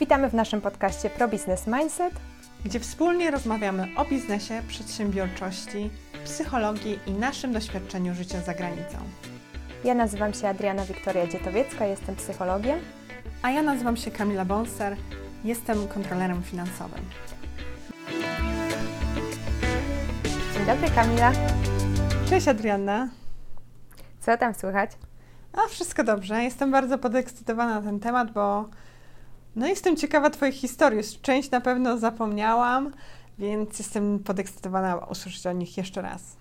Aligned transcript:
Witamy 0.00 0.30
w 0.30 0.34
naszym 0.34 0.60
podcaście 0.60 1.10
Pro 1.10 1.28
Business 1.28 1.66
Mindset, 1.66 2.14
gdzie 2.64 2.80
wspólnie 2.80 3.30
rozmawiamy 3.30 3.88
o 3.96 4.04
biznesie, 4.04 4.62
przedsiębiorczości, 4.68 5.90
psychologii 6.24 6.98
i 7.06 7.12
naszym 7.12 7.52
doświadczeniu 7.52 8.14
życia 8.14 8.40
za 8.40 8.54
granicą. 8.54 8.98
Ja 9.84 9.94
nazywam 9.94 10.34
się 10.34 10.48
Adriana 10.48 10.84
Wiktoria 10.84 11.26
Dzietowiecka, 11.26 11.86
jestem 11.86 12.16
psychologiem. 12.16 12.78
A 13.42 13.50
ja 13.50 13.62
nazywam 13.62 13.96
się 13.96 14.10
Kamila 14.10 14.44
Bonser, 14.44 14.96
jestem 15.44 15.88
kontrolerem 15.88 16.42
finansowym. 16.42 17.04
Dzień 20.54 20.66
dobry 20.66 20.90
Kamila. 20.90 21.32
Cześć 22.28 22.48
Adrianna. 22.48 23.08
Co 24.20 24.36
tam 24.36 24.54
słychać? 24.54 24.90
A 25.52 25.68
wszystko 25.68 26.04
dobrze. 26.04 26.42
Jestem 26.42 26.70
bardzo 26.70 26.98
podekscytowana 26.98 27.74
na 27.74 27.82
ten 27.82 28.00
temat, 28.00 28.32
bo 28.32 28.64
no 29.56 29.66
jestem 29.66 29.96
ciekawa 29.96 30.30
Twojej 30.30 30.54
historii. 30.54 31.00
Część 31.22 31.50
na 31.50 31.60
pewno 31.60 31.98
zapomniałam, 31.98 32.92
więc 33.38 33.78
jestem 33.78 34.18
podekscytowana 34.18 34.96
usłyszeć 34.96 35.46
o 35.46 35.52
nich 35.52 35.76
jeszcze 35.76 36.02
raz. 36.02 36.40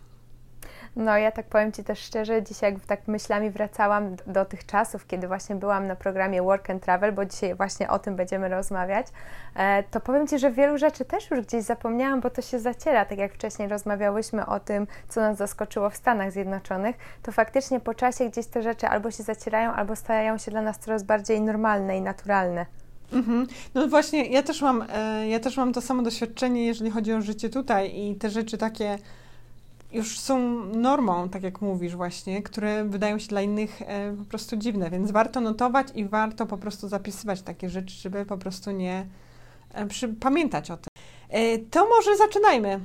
No, 0.96 1.18
ja 1.18 1.32
tak 1.32 1.46
powiem 1.46 1.72
Ci 1.72 1.84
też 1.84 2.00
szczerze, 2.00 2.44
dzisiaj 2.44 2.74
jak 2.74 2.86
tak 2.86 3.08
myślami 3.08 3.52
wracałam 3.52 4.16
do 4.28 4.46
tych 4.46 4.66
czasów, 4.66 5.08
kiedy 5.08 5.28
właśnie 5.28 5.56
byłam 5.56 5.88
na 5.88 5.96
programie 5.96 6.42
Work 6.42 6.70
and 6.70 6.84
Travel, 6.84 7.12
bo 7.12 7.26
dzisiaj 7.26 7.56
właśnie 7.56 7.90
o 7.90 8.00
tym 8.00 8.16
będziemy 8.16 8.50
rozmawiać, 8.50 9.08
e, 9.56 9.84
to 9.84 10.00
powiem 10.00 10.28
Ci, 10.28 10.40
że 10.40 10.52
wielu 10.52 10.78
rzeczy 10.78 11.06
też 11.06 11.32
już 11.32 11.42
gdzieś 11.42 11.64
zapomniałam, 11.64 12.22
bo 12.22 12.30
to 12.30 12.42
się 12.42 12.60
zaciera, 12.60 13.06
tak 13.06 13.18
jak 13.18 13.34
wcześniej 13.34 13.68
rozmawiałyśmy 13.68 14.46
o 14.46 14.60
tym, 14.60 14.88
co 15.10 15.22
nas 15.22 15.38
zaskoczyło 15.38 15.90
w 15.90 15.96
Stanach 15.96 16.32
Zjednoczonych, 16.32 16.96
to 17.24 17.32
faktycznie 17.32 17.80
po 17.80 17.94
czasie 17.94 18.30
gdzieś 18.30 18.48
te 18.48 18.62
rzeczy 18.62 18.88
albo 18.88 19.12
się 19.12 19.24
zacierają, 19.24 19.72
albo 19.72 19.96
stają 19.96 20.38
się 20.38 20.52
dla 20.52 20.62
nas 20.62 20.80
coraz 20.80 21.04
bardziej 21.04 21.42
normalne 21.42 21.98
i 21.98 22.02
naturalne. 22.02 22.66
Mhm. 23.14 23.48
No 23.74 23.88
właśnie, 23.88 24.26
ja 24.26 24.44
też, 24.44 24.62
mam, 24.62 24.84
e, 24.90 25.28
ja 25.28 25.40
też 25.40 25.58
mam 25.58 25.74
to 25.74 25.82
samo 25.82 26.04
doświadczenie, 26.04 26.66
jeżeli 26.66 26.92
chodzi 26.92 27.14
o 27.14 27.22
życie 27.22 27.50
tutaj 27.50 28.00
i 28.00 28.16
te 28.16 28.30
rzeczy 28.30 28.58
takie 28.58 29.00
już 29.92 30.20
są 30.20 30.40
normą, 30.66 31.30
tak 31.30 31.44
jak 31.44 31.62
mówisz 31.62 31.96
właśnie, 31.96 32.44
które 32.44 32.86
wydają 32.86 33.20
się 33.20 33.28
dla 33.28 33.42
innych 33.42 33.82
e, 33.82 34.16
po 34.18 34.26
prostu 34.26 34.58
dziwne, 34.58 34.90
więc 34.90 35.12
warto 35.12 35.42
notować 35.42 35.88
i 35.96 36.06
warto 36.06 36.46
po 36.46 36.58
prostu 36.58 36.88
zapisywać 36.88 37.42
takie 37.42 37.70
rzeczy, 37.70 37.96
żeby 37.96 38.26
po 38.26 38.38
prostu 38.38 38.72
nie 38.72 39.06
e, 39.74 39.86
przy, 39.86 40.08
pamiętać 40.08 40.72
o 40.72 40.78
tym. 40.78 40.90
to 41.72 41.90
może 41.90 42.18
zaczynajmy. 42.18 42.80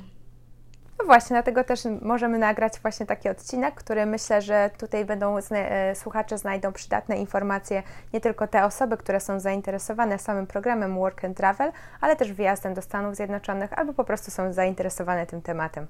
No 0.98 1.04
właśnie, 1.04 1.34
dlatego 1.34 1.64
też 1.64 1.80
możemy 2.02 2.38
nagrać 2.38 2.72
właśnie 2.82 3.06
taki 3.06 3.28
odcinek, 3.28 3.74
który 3.74 4.06
myślę, 4.06 4.42
że 4.42 4.70
tutaj 4.78 5.04
będą 5.04 5.36
e, 5.50 5.94
słuchacze 5.94 6.38
znajdą 6.38 6.72
przydatne 6.72 7.16
informacje, 7.16 7.82
nie 8.12 8.20
tylko 8.20 8.46
te 8.46 8.64
osoby, 8.64 8.96
które 8.96 9.20
są 9.20 9.40
zainteresowane 9.40 10.18
samym 10.18 10.46
programem 10.46 10.94
Work 10.98 11.24
and 11.24 11.36
Travel, 11.36 11.72
ale 12.00 12.16
też 12.16 12.32
wyjazdem 12.32 12.74
do 12.74 12.82
Stanów 12.82 13.16
Zjednoczonych 13.16 13.78
albo 13.78 13.92
po 13.92 14.04
prostu 14.04 14.30
są 14.30 14.52
zainteresowane 14.52 15.26
tym 15.26 15.42
tematem. 15.42 15.86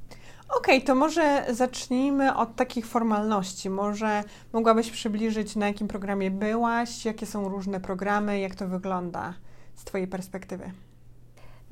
Okej, 0.48 0.77
okay, 0.77 0.86
to 0.86 0.94
może 0.94 1.44
zacznijmy 1.50 2.36
od 2.36 2.56
takich 2.56 2.86
formalności. 2.86 3.70
Może 3.70 4.22
mogłabyś 4.52 4.91
przybliżyć, 4.91 5.56
na 5.56 5.66
jakim 5.66 5.89
programie 5.89 6.30
byłaś, 6.30 7.05
jakie 7.05 7.27
są 7.27 7.48
różne 7.48 7.80
programy, 7.80 8.39
jak 8.39 8.55
to 8.55 8.68
wygląda 8.68 9.34
z 9.74 9.84
Twojej 9.84 10.06
perspektywy? 10.06 10.70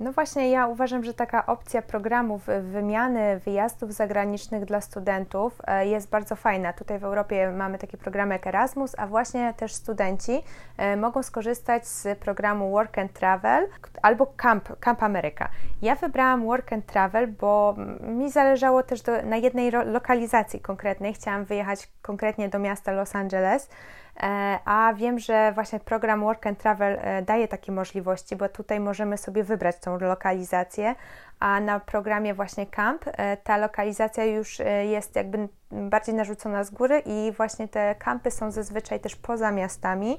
No 0.03 0.13
właśnie, 0.13 0.51
ja 0.51 0.67
uważam, 0.67 1.05
że 1.05 1.15
taka 1.15 1.47
opcja 1.47 1.83
programów 1.83 2.47
wymiany 2.63 3.39
wyjazdów 3.39 3.93
zagranicznych 3.93 4.65
dla 4.65 4.81
studentów 4.81 5.61
e, 5.67 5.87
jest 5.87 6.11
bardzo 6.11 6.37
fajna. 6.37 6.73
Tutaj 6.73 6.99
w 6.99 7.05
Europie 7.05 7.51
mamy 7.51 7.79
takie 7.79 7.97
programy 7.99 8.35
jak 8.35 8.47
Erasmus, 8.47 8.95
a 8.99 9.07
właśnie 9.07 9.55
też 9.57 9.75
studenci 9.75 10.43
e, 10.77 10.97
mogą 10.97 11.23
skorzystać 11.23 11.87
z 11.87 12.19
programu 12.19 12.71
Work 12.71 12.99
and 12.99 13.13
Travel 13.13 13.69
albo 14.03 14.27
Camp, 14.27 14.81
Camp 14.81 15.03
America. 15.03 15.49
Ja 15.83 15.95
wybrałam 15.95 16.45
Work 16.45 16.73
and 16.73 16.87
Travel, 16.87 17.29
bo 17.29 17.75
mi 18.01 18.31
zależało 18.31 18.83
też 18.83 19.03
do, 19.03 19.23
na 19.23 19.37
jednej 19.37 19.71
lokalizacji 19.71 20.61
konkretnej. 20.61 21.15
Chciałam 21.15 21.45
wyjechać 21.45 21.89
konkretnie 22.03 22.49
do 22.49 22.59
miasta 22.59 22.93
Los 22.93 23.17
Angeles. 23.17 23.69
E, 24.17 24.59
a 24.65 24.95
wiem, 24.95 25.19
że 25.19 25.53
właśnie 25.53 25.81
program 25.81 26.21
Work 26.21 26.47
and 26.47 26.59
Travel 26.59 26.99
e, 27.01 27.23
daje 27.23 27.49
takie 27.49 27.73
możliwości, 27.73 28.37
bo 28.37 28.49
tutaj 28.49 28.81
możemy 28.81 29.19
sobie 29.19 29.45
wybrać 29.45 29.77
tą 29.79 29.99
lokalizację, 29.99 30.95
a 31.41 31.61
na 31.61 31.81
programie 31.81 32.35
właśnie 32.35 32.67
Camp 32.67 33.05
e, 33.07 33.37
ta 33.37 33.57
lokalizacja 33.57 34.25
już 34.25 34.59
jest 34.83 35.17
jakby 35.17 35.49
bardziej 35.71 36.15
narzucona 36.15 36.65
z 36.65 36.71
góry 36.71 37.03
i 37.07 37.33
właśnie 37.37 37.69
te 37.69 37.95
kampy 37.95 38.31
są 38.31 38.51
zazwyczaj 38.51 39.01
też 39.01 39.17
poza 39.17 39.53
miastami 39.53 40.19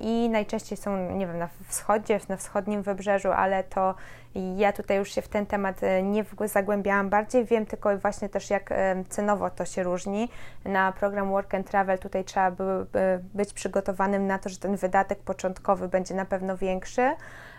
i 0.00 0.28
najczęściej 0.28 0.78
są, 0.78 1.10
nie 1.10 1.26
wiem, 1.26 1.38
na 1.38 1.48
wschodzie, 1.68 2.20
na 2.28 2.36
wschodnim 2.36 2.82
wybrzeżu, 2.82 3.32
ale 3.32 3.64
to 3.64 3.94
ja 4.34 4.72
tutaj 4.72 4.96
już 4.96 5.12
się 5.12 5.22
w 5.22 5.28
ten 5.28 5.46
temat 5.46 5.82
e, 5.82 6.02
nie 6.02 6.24
zagłębiałam 6.44 7.10
bardziej, 7.10 7.44
wiem 7.44 7.66
tylko 7.66 7.98
właśnie 7.98 8.28
też 8.28 8.50
jak 8.50 8.72
e, 8.72 9.04
cenowo 9.08 9.50
to 9.50 9.64
się 9.64 9.82
różni. 9.82 10.28
Na 10.64 10.92
program 10.92 11.30
Work 11.30 11.54
and 11.54 11.70
Travel 11.70 11.98
tutaj 11.98 12.24
trzeba 12.24 12.50
by 12.50 12.86
być 13.34 13.52
przygotowanym 13.52 14.26
na 14.26 14.38
to, 14.38 14.48
że 14.48 14.56
ten 14.56 14.76
wydatek 14.76 15.18
początkowy 15.18 15.88
będzie 15.88 16.14
na 16.14 16.24
pewno 16.24 16.56
większy, 16.56 17.02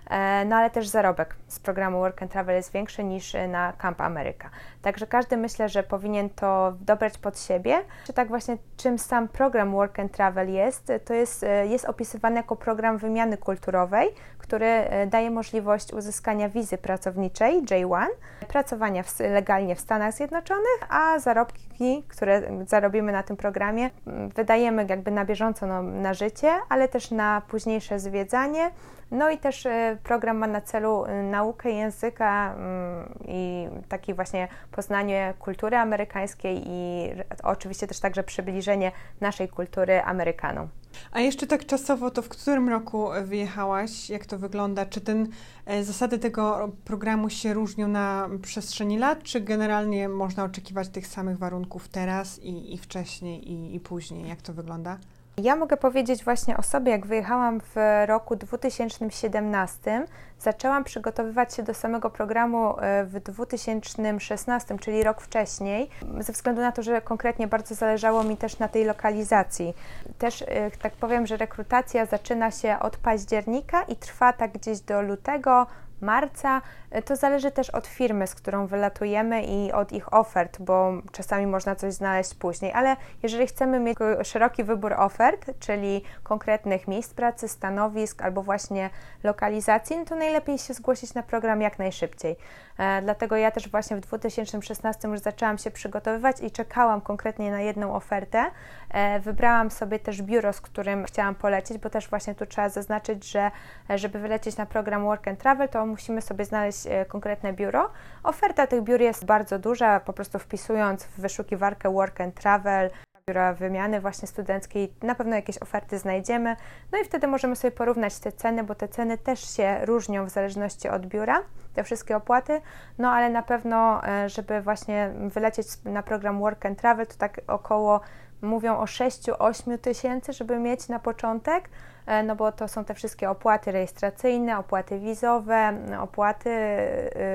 e, 0.09 0.45
no 0.45 0.55
ale 0.55 0.69
też 0.69 0.87
zarobek 0.87 1.35
z 1.47 1.59
programu 1.59 1.99
Work 1.99 2.21
and 2.21 2.31
Travel 2.31 2.55
jest 2.55 2.71
większy 2.71 3.03
niż 3.03 3.33
na 3.47 3.73
Camp 3.73 4.01
America. 4.01 4.49
Także 4.81 5.07
każdy 5.07 5.37
myślę, 5.37 5.69
że 5.69 5.83
powinien 5.83 6.29
to 6.29 6.73
dobrać 6.81 7.17
pod 7.17 7.39
siebie. 7.39 7.81
Czy 8.05 8.13
tak 8.13 8.27
właśnie 8.27 8.57
czym 8.77 8.99
sam 8.99 9.27
program 9.27 9.71
Work 9.71 9.99
and 9.99 10.11
Travel 10.11 10.49
jest, 10.49 10.91
to 11.05 11.13
jest, 11.13 11.45
jest 11.69 11.85
opisywany 11.85 12.35
jako 12.35 12.55
program 12.55 12.97
wymiany 12.97 13.37
kulturowej, 13.37 14.09
który 14.37 14.83
daje 15.07 15.31
możliwość 15.31 15.93
uzyskania 15.93 16.49
wizy 16.49 16.62
wizy 16.63 16.77
pracowniczej 16.77 17.63
J1, 17.63 18.05
pracowania 18.47 19.03
w, 19.03 19.19
legalnie 19.19 19.75
w 19.75 19.79
Stanach 19.79 20.13
Zjednoczonych, 20.13 20.79
a 20.89 21.19
zarobki, 21.19 22.03
które 22.07 22.41
zarobimy 22.67 23.11
na 23.11 23.23
tym 23.23 23.37
programie, 23.37 23.89
wydajemy 24.35 24.85
jakby 24.89 25.11
na 25.11 25.25
bieżąco 25.25 25.67
no, 25.67 25.81
na 25.81 26.13
życie, 26.13 26.51
ale 26.69 26.87
też 26.87 27.11
na 27.11 27.41
późniejsze 27.47 27.99
zwiedzanie. 27.99 28.71
No 29.11 29.29
i 29.29 29.37
też 29.37 29.65
y, 29.65 29.97
program 30.03 30.37
ma 30.37 30.47
na 30.47 30.61
celu 30.61 31.05
y, 31.05 31.23
naukę 31.23 31.69
języka 31.69 32.53
mm, 32.53 33.13
i 33.27 33.67
takie 33.89 34.13
właśnie 34.13 34.47
poznanie 34.71 35.33
kultury 35.39 35.77
amerykańskiej 35.77 36.63
i 36.65 37.09
oczywiście 37.43 37.87
też 37.87 37.99
także 37.99 38.23
przybliżenie 38.23 38.91
naszej 39.21 39.49
kultury 39.49 40.01
Amerykanom. 40.01 40.67
A 41.11 41.19
jeszcze 41.19 41.47
tak 41.47 41.65
czasowo, 41.65 42.11
to 42.11 42.21
w 42.21 42.29
którym 42.29 42.69
roku 42.69 43.07
wyjechałaś? 43.23 44.09
Jak 44.09 44.25
to 44.25 44.39
wygląda? 44.39 44.85
Czy 44.85 45.01
ten, 45.01 45.27
e, 45.65 45.83
zasady 45.83 46.19
tego 46.19 46.71
programu 46.85 47.29
się 47.29 47.53
różnią 47.53 47.87
na 47.87 48.29
przestrzeni 48.41 48.97
lat, 48.97 49.23
czy 49.23 49.41
generalnie 49.41 50.09
można 50.09 50.43
oczekiwać 50.43 50.89
tych 50.89 51.07
samych 51.07 51.37
warunków 51.37 51.87
teraz 51.87 52.39
i, 52.39 52.73
i 52.73 52.77
wcześniej 52.77 53.51
i, 53.51 53.75
i 53.75 53.79
później? 53.79 54.27
Jak 54.27 54.41
to 54.41 54.53
wygląda? 54.53 54.99
Ja 55.37 55.55
mogę 55.55 55.77
powiedzieć 55.77 56.23
właśnie 56.23 56.57
o 56.57 56.63
sobie, 56.63 56.91
jak 56.91 57.05
wyjechałam 57.05 57.59
w 57.59 57.75
roku 58.05 58.35
2017, 58.35 60.05
zaczęłam 60.39 60.83
przygotowywać 60.83 61.55
się 61.55 61.63
do 61.63 61.73
samego 61.73 62.09
programu 62.09 62.79
e, 62.79 63.05
w 63.05 63.19
2016, 63.19 64.77
czyli 64.79 65.03
rok 65.03 65.21
wcześniej, 65.21 65.89
ze 66.19 66.33
względu 66.33 66.61
na 66.61 66.71
to, 66.71 66.83
że 66.83 67.01
konkretnie 67.01 67.47
bardzo 67.47 67.75
zależało 67.75 68.23
mi 68.23 68.37
też 68.37 68.59
na 68.59 68.67
tej 68.67 68.85
lokalizacji. 68.85 69.73
Też 70.17 70.41
e, 70.41 70.71
tak 70.71 70.93
powiem, 70.93 71.27
że 71.27 71.37
rekrutacja 71.37 72.05
zaczyna 72.05 72.51
się 72.51 72.79
od 72.79 72.97
października 72.97 73.81
i 73.83 73.95
trwa 73.95 74.33
tak 74.33 74.51
gdzieś 74.51 74.79
do 74.79 75.01
lutego, 75.01 75.67
marca. 76.03 76.61
To 77.05 77.15
zależy 77.15 77.51
też 77.51 77.69
od 77.69 77.87
firmy, 77.87 78.27
z 78.27 78.35
którą 78.35 78.67
wylatujemy 78.67 79.43
i 79.43 79.71
od 79.71 79.91
ich 79.91 80.13
ofert, 80.13 80.61
bo 80.61 80.91
czasami 81.11 81.47
można 81.47 81.75
coś 81.75 81.93
znaleźć 81.93 82.33
później, 82.33 82.71
ale 82.73 82.95
jeżeli 83.23 83.47
chcemy 83.47 83.79
mieć 83.79 83.97
szeroki 84.23 84.63
wybór 84.63 84.93
ofert, 84.93 85.45
czyli 85.59 86.01
konkretnych 86.23 86.87
miejsc 86.87 87.13
pracy, 87.13 87.47
stanowisk 87.47 88.21
albo 88.21 88.43
właśnie 88.43 88.89
lokalizacji, 89.23 89.97
no 89.97 90.05
to 90.05 90.15
najlepiej 90.15 90.57
się 90.57 90.73
zgłosić 90.73 91.13
na 91.13 91.23
program 91.23 91.61
jak 91.61 91.79
najszybciej. 91.79 92.35
E, 92.77 93.01
dlatego 93.01 93.35
ja 93.35 93.51
też 93.51 93.69
właśnie 93.69 93.97
w 93.97 93.99
2016 93.99 95.07
już 95.07 95.19
zaczęłam 95.19 95.57
się 95.57 95.71
przygotowywać 95.71 96.41
i 96.41 96.51
czekałam 96.51 97.01
konkretnie 97.01 97.51
na 97.51 97.61
jedną 97.61 97.95
ofertę. 97.95 98.45
E, 98.93 99.19
wybrałam 99.19 99.71
sobie 99.71 99.99
też 99.99 100.21
biuro, 100.21 100.53
z 100.53 100.61
którym 100.61 101.05
chciałam 101.05 101.35
polecieć, 101.35 101.77
bo 101.77 101.89
też 101.89 102.09
właśnie 102.09 102.35
tu 102.35 102.45
trzeba 102.45 102.69
zaznaczyć, 102.69 103.31
że 103.31 103.51
e, 103.89 103.97
żeby 103.97 104.19
wylecieć 104.19 104.57
na 104.57 104.65
program 104.65 105.03
Work 105.03 105.27
and 105.27 105.39
Travel, 105.39 105.69
to 105.69 105.85
musimy 105.85 106.21
sobie 106.21 106.45
znaleźć 106.45 106.87
e, 106.87 107.05
konkretne 107.05 107.53
biuro. 107.53 107.89
Oferta 108.23 108.67
tych 108.67 108.81
biur 108.81 109.01
jest 109.01 109.25
bardzo 109.25 109.59
duża, 109.59 109.99
po 109.99 110.13
prostu 110.13 110.39
wpisując 110.39 111.03
w 111.03 111.19
wyszukiwarkę 111.19 111.93
Work 111.93 112.21
and 112.21 112.35
Travel, 112.35 112.89
biura 113.29 113.53
wymiany 113.53 114.01
właśnie 114.01 114.27
studenckiej, 114.27 114.93
na 115.01 115.15
pewno 115.15 115.35
jakieś 115.35 115.57
oferty 115.57 115.99
znajdziemy. 115.99 116.55
No 116.91 116.99
i 116.99 117.05
wtedy 117.05 117.27
możemy 117.27 117.55
sobie 117.55 117.71
porównać 117.71 118.19
te 118.19 118.31
ceny, 118.31 118.63
bo 118.63 118.75
te 118.75 118.87
ceny 118.87 119.17
też 119.17 119.55
się 119.55 119.85
różnią 119.85 120.25
w 120.25 120.29
zależności 120.29 120.89
od 120.89 121.05
biura, 121.05 121.41
te 121.73 121.83
wszystkie 121.83 122.17
opłaty. 122.17 122.61
No 122.97 123.11
ale 123.11 123.29
na 123.29 123.43
pewno, 123.43 124.07
e, 124.07 124.29
żeby 124.29 124.61
właśnie 124.61 125.13
wylecieć 125.33 125.67
na 125.85 126.03
program 126.03 126.39
Work 126.39 126.65
and 126.65 126.79
Travel, 126.79 127.07
to 127.07 127.13
tak 127.17 127.41
około 127.47 128.01
mówią 128.41 128.77
o 128.77 128.83
6-8 128.87 129.77
tysięcy, 129.77 130.33
żeby 130.33 130.59
mieć 130.59 130.89
na 130.89 130.99
początek. 130.99 131.69
E, 132.05 132.23
no 132.23 132.35
bo 132.35 132.51
to 132.51 132.67
są 132.67 132.85
te 132.85 132.93
wszystkie 132.93 133.29
opłaty 133.29 133.71
rejestracyjne, 133.71 134.57
opłaty 134.57 134.99
wizowe, 134.99 135.77
opłaty 135.99 136.49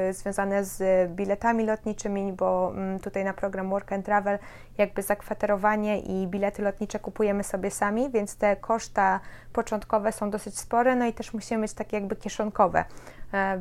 y, 0.09 0.13
związane 0.13 0.65
z 0.65 1.11
biletami 1.11 1.67
lotniczymi, 1.67 2.33
bo 2.33 2.73
mm, 2.75 3.01
tutaj 3.01 3.25
na 3.25 3.33
program 3.33 3.71
Work 3.71 3.93
and 3.93 4.05
Travel 4.05 4.39
jakby 4.79 5.03
zakwaterowanie 5.03 6.01
i 6.01 6.27
bilety 6.27 6.63
lotnicze 6.63 6.99
kupujemy 6.99 7.45
sobie 7.45 7.71
sami, 7.71 8.11
więc 8.11 8.37
te 8.37 8.57
koszta 8.57 9.21
początkowe 9.53 10.13
są 10.13 10.31
dosyć 10.31 10.59
spore, 10.59 10.97
no 10.97 11.07
i 11.07 11.13
też 11.13 11.35
musimy 11.35 11.63
mieć 11.63 11.73
takie 11.73 11.97
jakby 11.97 12.17
kieszonkowe, 12.17 12.85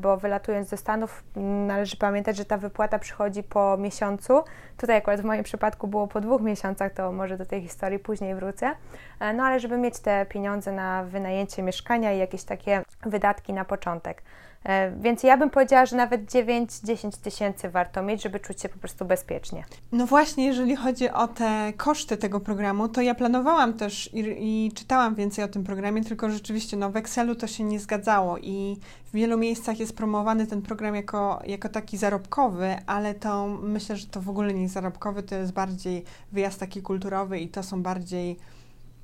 bo 0.02 0.18
wylatując 0.18 0.70
ze 0.70 0.78
Stanów 0.78 1.24
należy 1.68 1.98
pamiętać, 1.98 2.38
że 2.38 2.46
ta 2.46 2.58
wypłata 2.58 3.00
przychodzi 3.00 3.44
po 3.44 3.78
miesiącu. 3.78 4.44
Tutaj 4.78 4.98
akurat 4.98 5.22
w 5.22 5.24
moim 5.24 5.44
przypadku 5.44 5.88
było 5.88 6.08
po 6.08 6.22
dwóch 6.22 6.42
miesiącach, 6.42 6.94
to 6.94 7.12
może 7.12 7.38
do 7.38 7.46
tej 7.46 7.62
historii 7.62 8.00
później 8.00 8.36
wrócę. 8.36 8.72
E, 9.20 9.34
no 9.34 9.44
ale 9.44 9.60
żeby 9.60 9.78
mieć 9.78 10.00
te 10.00 10.26
pieniądze 10.26 10.72
na 10.72 11.04
wynajęcie 11.04 11.64
mieszkania 11.64 12.14
i 12.14 12.18
jakieś 12.20 12.44
takie 12.44 12.84
wydatki 13.06 13.54
na 13.54 13.66
początek. 13.66 14.22
E, 14.64 14.92
więc 14.92 15.24
ja 15.24 15.38
bym 15.38 15.50
powiedziała, 15.50 15.86
że 15.86 15.96
nawet 15.96 16.26
9-10 16.26 17.22
tysięcy 17.22 17.70
warto 17.70 18.04
mieć, 18.04 18.24
żeby 18.24 18.40
czuć 18.40 18.62
się 18.62 18.70
po 18.70 18.80
prostu 18.80 19.06
bezpiecznie. 19.06 19.64
No 19.92 20.06
właśnie, 20.06 20.46
jeżeli 20.46 20.76
chodzi 20.76 21.10
o 21.10 21.28
te 21.28 21.74
koszty 21.78 22.18
tego 22.18 22.40
programu, 22.40 22.88
to 22.88 23.02
ja 23.02 23.16
planowałam 23.16 23.74
też 23.74 24.14
i, 24.14 24.20
i 24.40 24.72
czytałam 24.72 25.16
więcej 25.16 25.44
o 25.44 25.48
tym 25.48 25.64
programie, 25.64 26.04
tylko 26.04 26.30
rzeczywiście 26.30 26.78
no, 26.78 26.90
w 26.90 26.98
Excelu 26.98 27.36
to 27.36 27.48
się 27.48 27.64
nie 27.64 27.80
zgadzało 27.80 28.38
i 28.38 28.78
w 29.08 29.12
wielu 29.12 29.38
miejscach 29.38 29.80
jest 29.80 29.96
promowany 29.96 30.48
ten 30.48 30.62
program 30.62 30.96
jako, 30.96 31.40
jako 31.46 31.70
taki 31.70 31.98
zarobkowy, 31.98 32.76
ale 32.86 33.14
to 33.14 33.48
myślę, 33.48 33.98
że 33.98 34.08
to 34.08 34.22
w 34.22 34.30
ogóle 34.30 34.54
nie 34.54 34.62
jest 34.62 34.74
zarobkowy, 34.74 35.24
to 35.24 35.36
jest 35.36 35.54
bardziej 35.54 36.04
wyjazd 36.32 36.60
taki 36.60 36.82
kulturowy 36.82 37.40
i 37.40 37.50
to 37.50 37.64
są 37.64 37.84
bardziej 37.84 38.38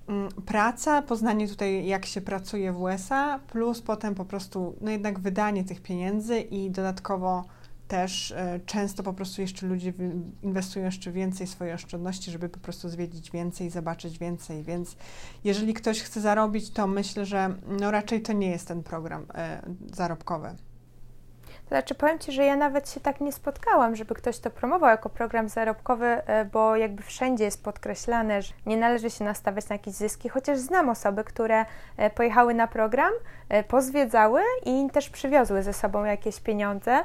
Mm, 0.07 0.29
praca, 0.45 1.01
poznanie 1.01 1.47
tutaj, 1.47 1.85
jak 1.85 2.05
się 2.05 2.21
pracuje 2.21 2.73
w 2.73 2.81
USA, 2.81 3.39
plus 3.39 3.81
potem 3.81 4.15
po 4.15 4.25
prostu, 4.25 4.75
no 4.81 4.91
jednak 4.91 5.19
wydanie 5.19 5.63
tych 5.63 5.81
pieniędzy 5.81 6.39
i 6.39 6.71
dodatkowo 6.71 7.45
też 7.93 8.31
e, 8.31 8.59
często 8.65 9.03
po 9.03 9.13
prostu 9.13 9.41
jeszcze 9.41 9.67
ludzie 9.67 9.93
inwestują 10.41 10.85
jeszcze 10.85 11.11
więcej 11.11 11.47
swojej 11.47 11.73
oszczędności, 11.73 12.31
żeby 12.31 12.49
po 12.49 12.59
prostu 12.59 12.89
zwiedzić 12.89 13.31
więcej, 13.31 13.69
zobaczyć 13.69 14.19
więcej, 14.19 14.63
więc 14.63 14.95
jeżeli 15.43 15.73
ktoś 15.73 16.01
chce 16.01 16.21
zarobić, 16.21 16.69
to 16.69 16.87
myślę, 16.87 17.25
że 17.25 17.55
no 17.79 17.91
raczej 17.91 18.21
to 18.21 18.33
nie 18.33 18.49
jest 18.49 18.67
ten 18.67 18.83
program 18.83 19.25
e, 19.35 19.61
zarobkowy. 19.93 20.55
Znaczy, 21.73 21.95
powiem 21.95 22.19
Ci, 22.19 22.31
że 22.31 22.45
ja 22.45 22.55
nawet 22.55 22.89
się 22.89 22.99
tak 22.99 23.21
nie 23.21 23.31
spotkałam, 23.31 23.95
żeby 23.95 24.15
ktoś 24.15 24.39
to 24.39 24.49
promował 24.49 24.89
jako 24.89 25.09
program 25.09 25.49
zarobkowy, 25.49 26.05
e, 26.05 26.45
bo 26.45 26.75
jakby 26.75 27.03
wszędzie 27.03 27.43
jest 27.43 27.63
podkreślane, 27.63 28.41
że 28.41 28.53
nie 28.65 28.77
należy 28.77 29.09
się 29.09 29.23
nastawiać 29.23 29.69
na 29.69 29.75
jakieś 29.75 29.93
zyski, 29.93 30.29
chociaż 30.29 30.59
znam 30.59 30.89
osoby, 30.89 31.23
które 31.23 31.65
e, 31.97 32.09
pojechały 32.09 32.53
na 32.53 32.67
program, 32.67 33.11
e, 33.49 33.63
pozwiedzały 33.63 34.41
i 34.65 34.89
też 34.91 35.09
przywiozły 35.09 35.63
ze 35.63 35.73
sobą 35.73 36.03
jakieś 36.03 36.39
pieniądze, 36.39 36.99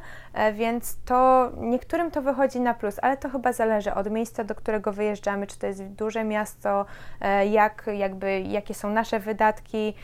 więc 0.53 0.97
to 1.05 1.51
niektórym 1.57 2.11
to 2.11 2.23
wychodzi 2.23 2.61
na 2.61 2.75
plus, 2.75 2.97
ale 3.03 3.17
to 3.17 3.29
chyba 3.29 3.53
zależy 3.53 3.95
od 3.95 4.11
miejsca, 4.11 4.45
do 4.45 4.55
którego 4.55 4.93
wyjeżdżamy, 4.93 5.47
czy 5.47 5.59
to 5.59 5.67
jest 5.67 5.85
duże 5.85 6.25
miasto, 6.25 6.87
jak, 7.51 7.87
jakby, 7.95 8.41
jakie 8.41 8.75
są 8.75 8.91
nasze 8.91 9.21
wydatki, 9.21 9.95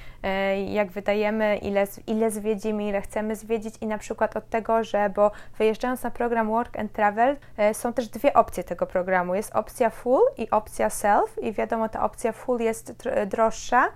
jak 0.66 0.90
wydajemy, 0.90 1.56
ile, 1.56 1.86
ile 2.06 2.30
zwiedzimy, 2.30 2.88
ile 2.88 3.00
chcemy 3.00 3.36
zwiedzić 3.36 3.74
i 3.80 3.86
na 3.86 3.98
przykład 3.98 4.36
od 4.36 4.53
tego, 4.54 4.84
że 4.84 5.10
bo 5.10 5.30
wyjeżdżając 5.58 6.02
na 6.02 6.10
program 6.10 6.48
Work 6.48 6.78
and 6.78 6.92
Travel 6.92 7.36
e, 7.56 7.74
są 7.74 7.92
też 7.92 8.08
dwie 8.08 8.34
opcje 8.34 8.64
tego 8.64 8.86
programu. 8.86 9.34
Jest 9.34 9.56
opcja 9.56 9.90
full 9.90 10.22
i 10.36 10.50
opcja 10.50 10.90
self 10.90 11.42
i 11.42 11.52
wiadomo 11.52 11.88
ta 11.88 12.02
opcja 12.02 12.32
full 12.32 12.60
jest 12.60 13.08
droższa, 13.26 13.88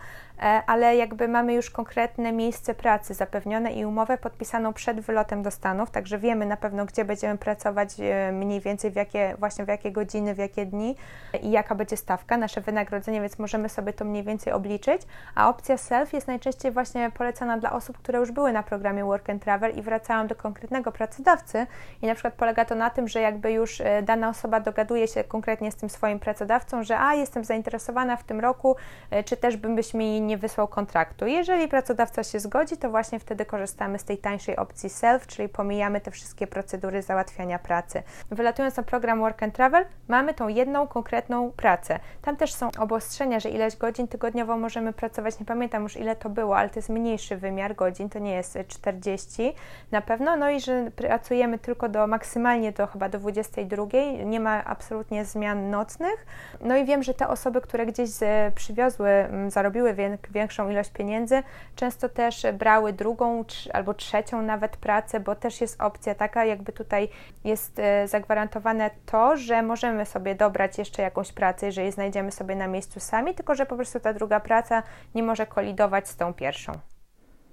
ale 0.66 0.96
jakby 0.96 1.28
mamy 1.28 1.54
już 1.54 1.70
konkretne 1.70 2.32
miejsce 2.32 2.74
pracy 2.74 3.14
zapewnione 3.14 3.72
i 3.72 3.84
umowę 3.84 4.18
podpisaną 4.18 4.72
przed 4.72 5.00
wylotem 5.00 5.42
do 5.42 5.50
Stanów, 5.50 5.90
także 5.90 6.18
wiemy 6.18 6.46
na 6.46 6.56
pewno, 6.56 6.84
gdzie 6.84 7.04
będziemy 7.04 7.38
pracować 7.38 7.88
e, 8.00 8.32
mniej 8.32 8.60
więcej, 8.60 8.90
w 8.90 8.96
jakie, 8.96 9.34
właśnie 9.38 9.64
w 9.64 9.68
jakie 9.68 9.92
godziny, 9.92 10.34
w 10.34 10.38
jakie 10.38 10.66
dni 10.66 10.96
i 11.42 11.50
jaka 11.50 11.74
będzie 11.74 11.96
stawka, 11.96 12.36
nasze 12.36 12.60
wynagrodzenie, 12.60 13.20
więc 13.20 13.38
możemy 13.38 13.68
sobie 13.68 13.92
to 13.92 14.04
mniej 14.04 14.22
więcej 14.22 14.52
obliczyć, 14.52 15.02
a 15.34 15.48
opcja 15.48 15.76
self 15.76 16.12
jest 16.12 16.26
najczęściej 16.26 16.72
właśnie 16.72 17.10
polecana 17.10 17.58
dla 17.58 17.72
osób, 17.72 17.98
które 17.98 18.18
już 18.18 18.32
były 18.32 18.52
na 18.52 18.62
programie 18.62 19.04
Work 19.04 19.30
and 19.30 19.42
Travel 19.42 19.76
i 19.76 19.82
wracają 19.82 20.26
do 20.26 20.34
konkretnego 20.34 20.92
pracodawcy. 20.92 21.66
I 22.02 22.06
na 22.06 22.14
przykład 22.14 22.34
polega 22.34 22.64
to 22.64 22.74
na 22.74 22.90
tym, 22.90 23.08
że 23.08 23.20
jakby 23.20 23.52
już 23.52 23.80
e, 23.80 24.02
dana 24.02 24.28
osoba 24.28 24.60
dogaduje 24.60 25.08
się 25.08 25.24
konkretnie 25.24 25.72
z 25.72 25.76
tym 25.76 25.88
swoim 25.88 26.18
pracodawcą, 26.18 26.82
że 26.82 26.98
a, 26.98 27.14
jestem 27.14 27.44
zainteresowana 27.44 28.16
w 28.16 28.24
tym 28.24 28.40
roku, 28.40 28.76
czy 29.24 29.36
też 29.36 29.56
byś 29.56 29.94
mi 29.94 30.20
nie 30.28 30.38
wysłał 30.38 30.68
kontraktu. 30.68 31.26
Jeżeli 31.26 31.68
pracodawca 31.68 32.24
się 32.24 32.40
zgodzi, 32.40 32.76
to 32.76 32.90
właśnie 32.90 33.18
wtedy 33.18 33.46
korzystamy 33.46 33.98
z 33.98 34.04
tej 34.04 34.18
tańszej 34.18 34.56
opcji 34.56 34.90
self, 34.90 35.26
czyli 35.26 35.48
pomijamy 35.48 36.00
te 36.00 36.10
wszystkie 36.10 36.46
procedury 36.46 37.02
załatwiania 37.02 37.58
pracy. 37.58 38.02
Wylatując 38.30 38.76
na 38.76 38.82
program 38.82 39.20
Work 39.20 39.42
and 39.42 39.54
Travel, 39.54 39.86
mamy 40.08 40.34
tą 40.34 40.48
jedną 40.48 40.86
konkretną 40.86 41.52
pracę. 41.52 42.00
Tam 42.22 42.36
też 42.36 42.54
są 42.54 42.70
obostrzenia, 42.78 43.40
że 43.40 43.48
ileś 43.48 43.76
godzin 43.76 44.08
tygodniowo 44.08 44.56
możemy 44.56 44.92
pracować. 44.92 45.40
Nie 45.40 45.46
pamiętam 45.46 45.82
już 45.82 45.96
ile 45.96 46.16
to 46.16 46.30
było, 46.30 46.58
ale 46.58 46.68
to 46.68 46.78
jest 46.78 46.88
mniejszy 46.88 47.36
wymiar 47.36 47.74
godzin, 47.74 48.08
to 48.08 48.18
nie 48.18 48.34
jest 48.34 48.58
40 48.68 49.54
na 49.90 50.00
pewno. 50.00 50.36
No 50.36 50.50
i 50.50 50.60
że 50.60 50.90
pracujemy 50.96 51.58
tylko 51.58 51.88
do 51.88 52.06
maksymalnie 52.06 52.72
do 52.72 52.86
chyba 52.86 53.08
do 53.08 53.18
22, 53.18 53.86
nie 54.24 54.40
ma 54.40 54.64
absolutnie 54.64 55.24
zmian 55.24 55.70
nocnych. 55.70 56.26
No 56.60 56.76
i 56.76 56.84
wiem, 56.84 57.02
że 57.02 57.14
te 57.14 57.28
osoby, 57.28 57.60
które 57.60 57.86
gdzieś 57.86 58.10
przywiozły, 58.54 59.10
zarobiły 59.48 59.94
większą 60.30 60.70
ilość 60.70 60.90
pieniędzy, 60.90 61.42
często 61.76 62.08
też 62.08 62.46
brały 62.58 62.92
drugą 62.92 63.44
albo 63.72 63.94
trzecią 63.94 64.42
nawet 64.42 64.76
pracę, 64.76 65.20
bo 65.20 65.34
też 65.34 65.60
jest 65.60 65.80
opcja 65.80 66.14
taka, 66.14 66.44
jakby 66.44 66.72
tutaj 66.72 67.08
jest 67.44 67.78
e, 67.78 68.08
zagwarantowane 68.08 68.90
to, 69.06 69.36
że 69.36 69.62
możemy 69.62 70.06
sobie 70.06 70.34
dobrać 70.34 70.78
jeszcze 70.78 71.02
jakąś 71.02 71.32
pracę, 71.32 71.66
jeżeli 71.66 71.92
znajdziemy 71.92 72.32
sobie 72.32 72.56
na 72.56 72.66
miejscu 72.66 73.00
sami, 73.00 73.34
tylko 73.34 73.54
że 73.54 73.66
po 73.66 73.76
prostu 73.76 74.00
ta 74.00 74.14
druga 74.14 74.40
praca 74.40 74.82
nie 75.14 75.22
może 75.22 75.46
kolidować 75.46 76.08
z 76.08 76.16
tą 76.16 76.34
pierwszą. 76.34 76.72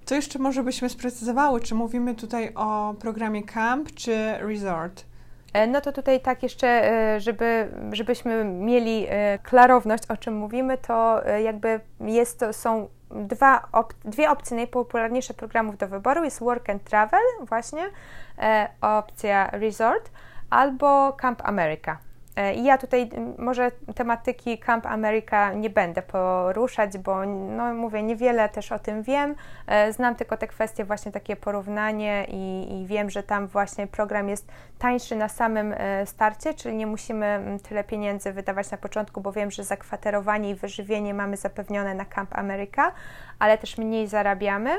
Co 0.05 0.15
jeszcze 0.15 0.39
może 0.39 0.63
byśmy 0.63 0.89
sprecyzowały? 0.89 1.61
Czy 1.61 1.75
mówimy 1.75 2.15
tutaj 2.15 2.51
o 2.55 2.93
programie 2.99 3.43
camp 3.43 3.93
czy 3.93 4.37
resort? 4.39 5.05
E, 5.55 5.67
no 5.67 5.81
to 5.81 5.91
tutaj 5.91 6.19
tak 6.21 6.43
jeszcze, 6.43 6.67
e, 6.67 7.19
żeby, 7.19 7.71
żebyśmy 7.91 8.45
mieli 8.45 9.05
e, 9.09 9.39
klarowność, 9.39 10.03
o 10.09 10.17
czym 10.17 10.35
mówimy, 10.37 10.77
to 10.77 11.21
jakby 11.43 11.79
jest 11.99 12.39
to, 12.39 12.53
są 12.53 12.89
dwa 13.11 13.67
op 13.71 13.93
dwie 14.05 14.29
opcje 14.31 14.57
najpopularniejsze 14.57 15.33
programów 15.33 15.77
do 15.77 15.87
wyboru. 15.87 16.23
Jest 16.23 16.39
Work 16.39 16.69
and 16.69 16.83
Travel 16.83 17.21
właśnie, 17.41 17.83
opcja 18.81 19.49
Resort 19.51 20.11
albo 20.49 21.13
Camp 21.13 21.41
America. 21.43 21.97
E, 22.35 22.53
ja 22.53 22.77
tutaj 22.77 23.09
może 23.37 23.71
tematyki 23.95 24.57
Camp 24.57 24.85
America 24.85 25.53
nie 25.53 25.69
będę 25.69 26.01
poruszać, 26.01 26.97
bo 26.97 27.25
no 27.25 27.73
mówię, 27.73 28.03
niewiele 28.03 28.49
też 28.49 28.71
o 28.71 28.79
tym 28.79 29.03
wiem. 29.03 29.35
E, 29.67 29.93
znam 29.93 30.15
tylko 30.15 30.37
te 30.37 30.47
kwestie, 30.47 30.85
właśnie 30.85 31.11
takie 31.11 31.35
porównanie 31.35 32.25
i, 32.29 32.67
i 32.81 32.85
wiem, 32.85 33.09
że 33.09 33.23
tam 33.23 33.47
właśnie 33.47 33.87
program 33.87 34.29
jest 34.29 34.47
tańszy 34.79 35.15
na 35.15 35.29
samym 35.29 35.73
e, 35.77 36.05
starcie, 36.05 36.53
czyli 36.53 36.75
nie 36.75 36.87
musimy 36.87 37.57
tyle 37.69 37.83
pieniędzy 37.83 38.33
wydawać 38.33 38.71
na 38.71 38.77
początku, 38.77 39.21
bo 39.21 39.31
wiem, 39.31 39.51
że 39.51 39.63
zakwaterowanie 39.63 40.49
i 40.49 40.55
wyżywienie 40.55 41.13
mamy 41.13 41.37
zapewnione 41.37 41.93
na 41.93 42.05
Camp 42.05 42.37
America, 42.37 42.91
ale 43.39 43.57
też 43.57 43.77
mniej 43.77 44.07
zarabiamy. 44.07 44.71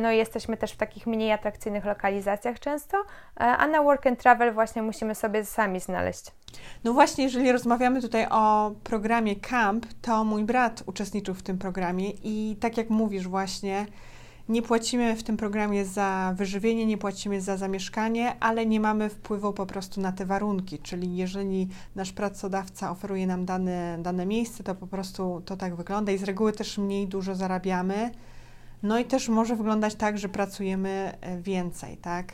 No 0.00 0.12
i 0.12 0.16
jesteśmy 0.16 0.56
też 0.56 0.72
w 0.72 0.76
takich 0.76 1.06
mniej 1.06 1.32
atrakcyjnych 1.32 1.84
lokalizacjach 1.84 2.60
często, 2.60 3.04
a 3.36 3.66
na 3.66 3.82
Work 3.82 4.06
and 4.06 4.22
Travel 4.22 4.52
właśnie 4.52 4.82
musimy 4.82 5.14
sobie 5.14 5.44
sami 5.44 5.80
znaleźć. 5.80 6.41
No 6.84 6.92
właśnie, 6.92 7.24
jeżeli 7.24 7.52
rozmawiamy 7.52 8.02
tutaj 8.02 8.26
o 8.30 8.72
programie 8.84 9.36
Camp, 9.36 9.86
to 10.02 10.24
mój 10.24 10.44
brat 10.44 10.82
uczestniczył 10.86 11.34
w 11.34 11.42
tym 11.42 11.58
programie 11.58 12.10
i 12.24 12.56
tak 12.60 12.76
jak 12.76 12.90
mówisz 12.90 13.28
właśnie, 13.28 13.86
nie 14.48 14.62
płacimy 14.62 15.16
w 15.16 15.22
tym 15.22 15.36
programie 15.36 15.84
za 15.84 16.34
wyżywienie, 16.36 16.86
nie 16.86 16.98
płacimy 16.98 17.40
za 17.40 17.56
zamieszkanie, 17.56 18.36
ale 18.40 18.66
nie 18.66 18.80
mamy 18.80 19.08
wpływu 19.08 19.52
po 19.52 19.66
prostu 19.66 20.00
na 20.00 20.12
te 20.12 20.26
warunki. 20.26 20.78
Czyli 20.78 21.16
jeżeli 21.16 21.68
nasz 21.96 22.12
pracodawca 22.12 22.90
oferuje 22.90 23.26
nam 23.26 23.44
dane, 23.44 23.98
dane 24.00 24.26
miejsce, 24.26 24.64
to 24.64 24.74
po 24.74 24.86
prostu 24.86 25.42
to 25.44 25.56
tak 25.56 25.74
wygląda 25.76 26.12
i 26.12 26.18
z 26.18 26.22
reguły 26.22 26.52
też 26.52 26.78
mniej 26.78 27.08
dużo 27.08 27.34
zarabiamy. 27.34 28.10
No 28.82 28.98
i 28.98 29.04
też 29.04 29.28
może 29.28 29.56
wyglądać 29.56 29.94
tak, 29.94 30.18
że 30.18 30.28
pracujemy 30.28 31.12
e, 31.20 31.38
więcej, 31.40 31.96
tak? 31.96 32.32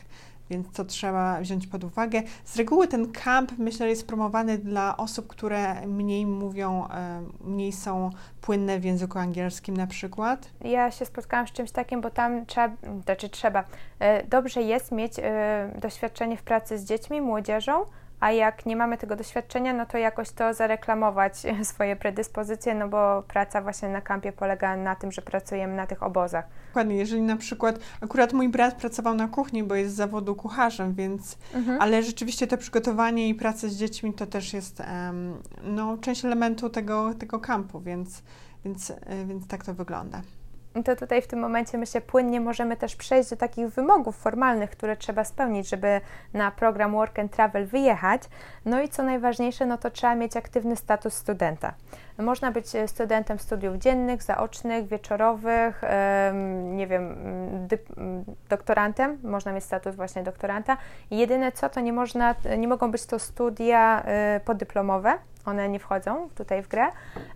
Więc 0.50 0.72
to 0.72 0.84
trzeba 0.84 1.40
wziąć 1.40 1.66
pod 1.66 1.84
uwagę. 1.84 2.22
Z 2.44 2.56
reguły 2.56 2.88
ten 2.88 3.12
camp, 3.12 3.52
myślę, 3.58 3.88
jest 3.88 4.06
promowany 4.06 4.58
dla 4.58 4.96
osób, 4.96 5.26
które 5.26 5.86
mniej 5.86 6.26
mówią, 6.26 6.88
e, 6.88 7.22
mniej 7.44 7.72
są 7.72 8.10
płynne 8.40 8.80
w 8.80 8.84
języku 8.84 9.18
angielskim 9.18 9.76
na 9.76 9.86
przykład. 9.86 10.50
Ja 10.60 10.90
się 10.90 11.04
spotkałam 11.04 11.48
z 11.48 11.52
czymś 11.52 11.70
takim, 11.70 12.00
bo 12.00 12.10
tam 12.10 12.46
trzeba, 12.46 12.76
znaczy 13.04 13.28
trzeba, 13.28 13.64
e, 13.98 14.26
dobrze 14.26 14.62
jest 14.62 14.92
mieć 14.92 15.12
doświadczenie 15.80 16.36
w 16.36 16.42
pracy 16.42 16.78
z 16.78 16.84
dziećmi, 16.84 17.20
młodzieżą, 17.20 17.84
a 18.20 18.32
jak 18.32 18.66
nie 18.66 18.76
mamy 18.76 18.98
tego 18.98 19.16
doświadczenia, 19.16 19.72
no 19.72 19.86
to 19.86 19.98
jakoś 19.98 20.30
to 20.30 20.54
zareklamować 20.54 21.34
swoje 21.62 21.96
predyspozycje, 21.96 22.74
no 22.74 22.88
bo 22.88 23.22
praca 23.22 23.62
właśnie 23.62 23.88
na 23.88 24.00
kampie 24.00 24.32
polega 24.32 24.76
na 24.76 24.94
tym, 24.94 25.12
że 25.12 25.22
pracujemy 25.22 25.76
na 25.76 25.86
tych 25.86 26.02
obozach. 26.02 26.44
Dokładnie, 26.66 26.96
jeżeli 26.96 27.22
na 27.22 27.36
przykład, 27.36 27.78
akurat 28.00 28.32
mój 28.32 28.48
brat 28.48 28.74
pracował 28.74 29.14
na 29.14 29.28
kuchni, 29.28 29.64
bo 29.64 29.74
jest 29.74 29.92
z 29.92 29.96
zawodu 29.96 30.34
kucharzem, 30.34 30.94
więc, 30.94 31.38
mhm. 31.54 31.82
ale 31.82 32.02
rzeczywiście 32.02 32.46
to 32.46 32.58
przygotowanie 32.58 33.28
i 33.28 33.34
praca 33.34 33.68
z 33.68 33.76
dziećmi 33.76 34.14
to 34.14 34.26
też 34.26 34.52
jest 34.52 34.80
um, 34.80 35.42
no, 35.62 35.98
część 35.98 36.24
elementu 36.24 36.70
tego, 36.70 37.14
tego 37.14 37.40
kampu, 37.40 37.80
więc, 37.80 38.22
więc, 38.64 38.90
e, 38.90 39.24
więc 39.26 39.46
tak 39.46 39.64
to 39.64 39.74
wygląda 39.74 40.22
to 40.84 40.96
tutaj 40.96 41.22
w 41.22 41.26
tym 41.26 41.38
momencie 41.38 41.78
myślę 41.78 42.00
płynnie 42.00 42.40
możemy 42.40 42.76
też 42.76 42.96
przejść 42.96 43.30
do 43.30 43.36
takich 43.36 43.68
wymogów 43.68 44.16
formalnych, 44.16 44.70
które 44.70 44.96
trzeba 44.96 45.24
spełnić, 45.24 45.68
żeby 45.68 46.00
na 46.34 46.50
program 46.50 46.92
Work 46.92 47.18
and 47.18 47.32
Travel 47.32 47.66
wyjechać. 47.66 48.22
No 48.64 48.82
i 48.82 48.88
co 48.88 49.02
najważniejsze, 49.02 49.66
no 49.66 49.78
to 49.78 49.90
trzeba 49.90 50.14
mieć 50.14 50.36
aktywny 50.36 50.76
status 50.76 51.14
studenta. 51.14 51.74
Można 52.18 52.52
być 52.52 52.74
e, 52.74 52.88
studentem 52.88 53.38
studiów 53.38 53.76
dziennych, 53.76 54.22
zaocznych, 54.22 54.88
wieczorowych, 54.88 55.82
nie 56.62 56.86
wiem, 56.86 57.16
doktorantem, 58.48 59.18
można 59.22 59.52
mieć 59.52 59.64
status 59.64 59.96
właśnie 59.96 60.22
doktoranta. 60.22 60.76
Jedyne 61.10 61.52
co, 61.52 61.68
to 61.68 61.80
nie 61.80 61.92
można, 61.92 62.34
nie 62.58 62.68
mogą 62.68 62.90
być 62.90 63.06
to 63.06 63.18
studia 63.18 64.02
e, 64.04 64.40
podyplomowe, 64.44 65.18
one 65.48 65.68
nie 65.68 65.78
wchodzą 65.78 66.28
tutaj 66.34 66.62
w 66.62 66.68
grę. 66.68 66.86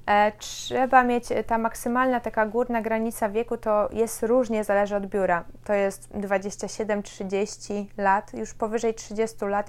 E, 0.07 0.33
trzeba 0.39 1.03
mieć 1.03 1.25
ta 1.47 1.59
maksymalna 1.59 2.21
taka 2.21 2.47
górna 2.47 2.83
granica 2.83 3.29
wieku, 3.29 3.57
to 3.57 3.89
jest 3.93 4.23
różnie, 4.23 4.65
zależy 4.65 4.97
od 4.97 5.07
biura. 5.07 5.45
To 5.65 5.73
jest 5.73 6.13
27-30 6.15 7.85
lat, 7.99 8.35
już 8.35 8.55
powyżej 8.55 8.95
30 8.95 9.45
lat 9.45 9.67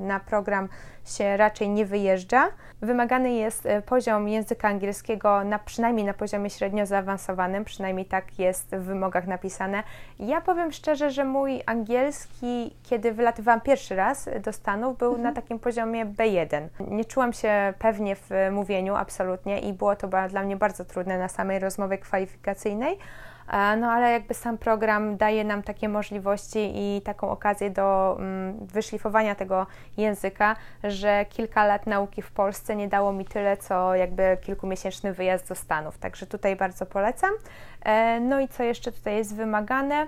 na 0.00 0.20
program 0.20 0.68
się 1.04 1.36
raczej 1.36 1.68
nie 1.68 1.86
wyjeżdża. 1.86 2.48
Wymagany 2.82 3.32
jest 3.32 3.66
e, 3.66 3.82
poziom 3.82 4.28
języka 4.28 4.68
angielskiego 4.68 5.44
na, 5.44 5.58
przynajmniej 5.58 6.06
na 6.06 6.14
poziomie 6.14 6.50
średnio 6.50 6.86
zaawansowanym, 6.86 7.64
przynajmniej 7.64 8.06
tak 8.06 8.38
jest 8.38 8.76
w 8.76 8.82
wymogach 8.82 9.26
napisane. 9.26 9.82
Ja 10.18 10.40
powiem 10.40 10.72
szczerze, 10.72 11.10
że 11.10 11.24
mój 11.24 11.62
angielski, 11.66 12.76
kiedy 12.82 13.12
wylatywałam 13.12 13.60
pierwszy 13.60 13.96
raz 13.96 14.28
do 14.44 14.52
Stanów, 14.52 14.98
był 14.98 15.08
mhm. 15.08 15.22
na 15.22 15.32
takim 15.32 15.58
poziomie 15.58 16.06
B1. 16.06 16.68
Nie 16.80 17.04
czułam 17.04 17.32
się 17.32 17.74
pewnie 17.78 18.16
w 18.16 18.30
mówieniu 18.50 18.94
absolutnie 18.94 19.60
i 19.60 19.72
było 19.72 19.96
to 19.96 20.08
dla 20.28 20.42
mnie 20.42 20.56
bardzo 20.56 20.84
trudne 20.84 21.18
na 21.18 21.28
samej 21.28 21.58
rozmowie 21.58 21.98
kwalifikacyjnej. 21.98 22.98
No 23.76 23.90
ale 23.90 24.10
jakby 24.10 24.34
sam 24.34 24.58
program 24.58 25.16
daje 25.16 25.44
nam 25.44 25.62
takie 25.62 25.88
możliwości 25.88 26.72
i 26.74 27.02
taką 27.02 27.30
okazję 27.30 27.70
do 27.70 28.16
mm, 28.18 28.66
wyszlifowania 28.66 29.34
tego 29.34 29.66
języka, 29.96 30.56
że 30.84 31.26
kilka 31.28 31.66
lat 31.66 31.86
nauki 31.86 32.22
w 32.22 32.30
Polsce 32.30 32.76
nie 32.76 32.88
dało 32.88 33.12
mi 33.12 33.24
tyle, 33.24 33.56
co 33.56 33.94
jakby 33.94 34.38
kilkumiesięczny 34.40 35.12
wyjazd 35.12 35.48
do 35.48 35.54
Stanów. 35.54 35.98
Także 35.98 36.26
tutaj 36.26 36.56
bardzo 36.56 36.86
polecam. 36.86 37.30
E, 37.84 38.20
no 38.20 38.40
i 38.40 38.48
co 38.48 38.62
jeszcze 38.62 38.92
tutaj 38.92 39.16
jest 39.16 39.36
wymagane? 39.36 40.06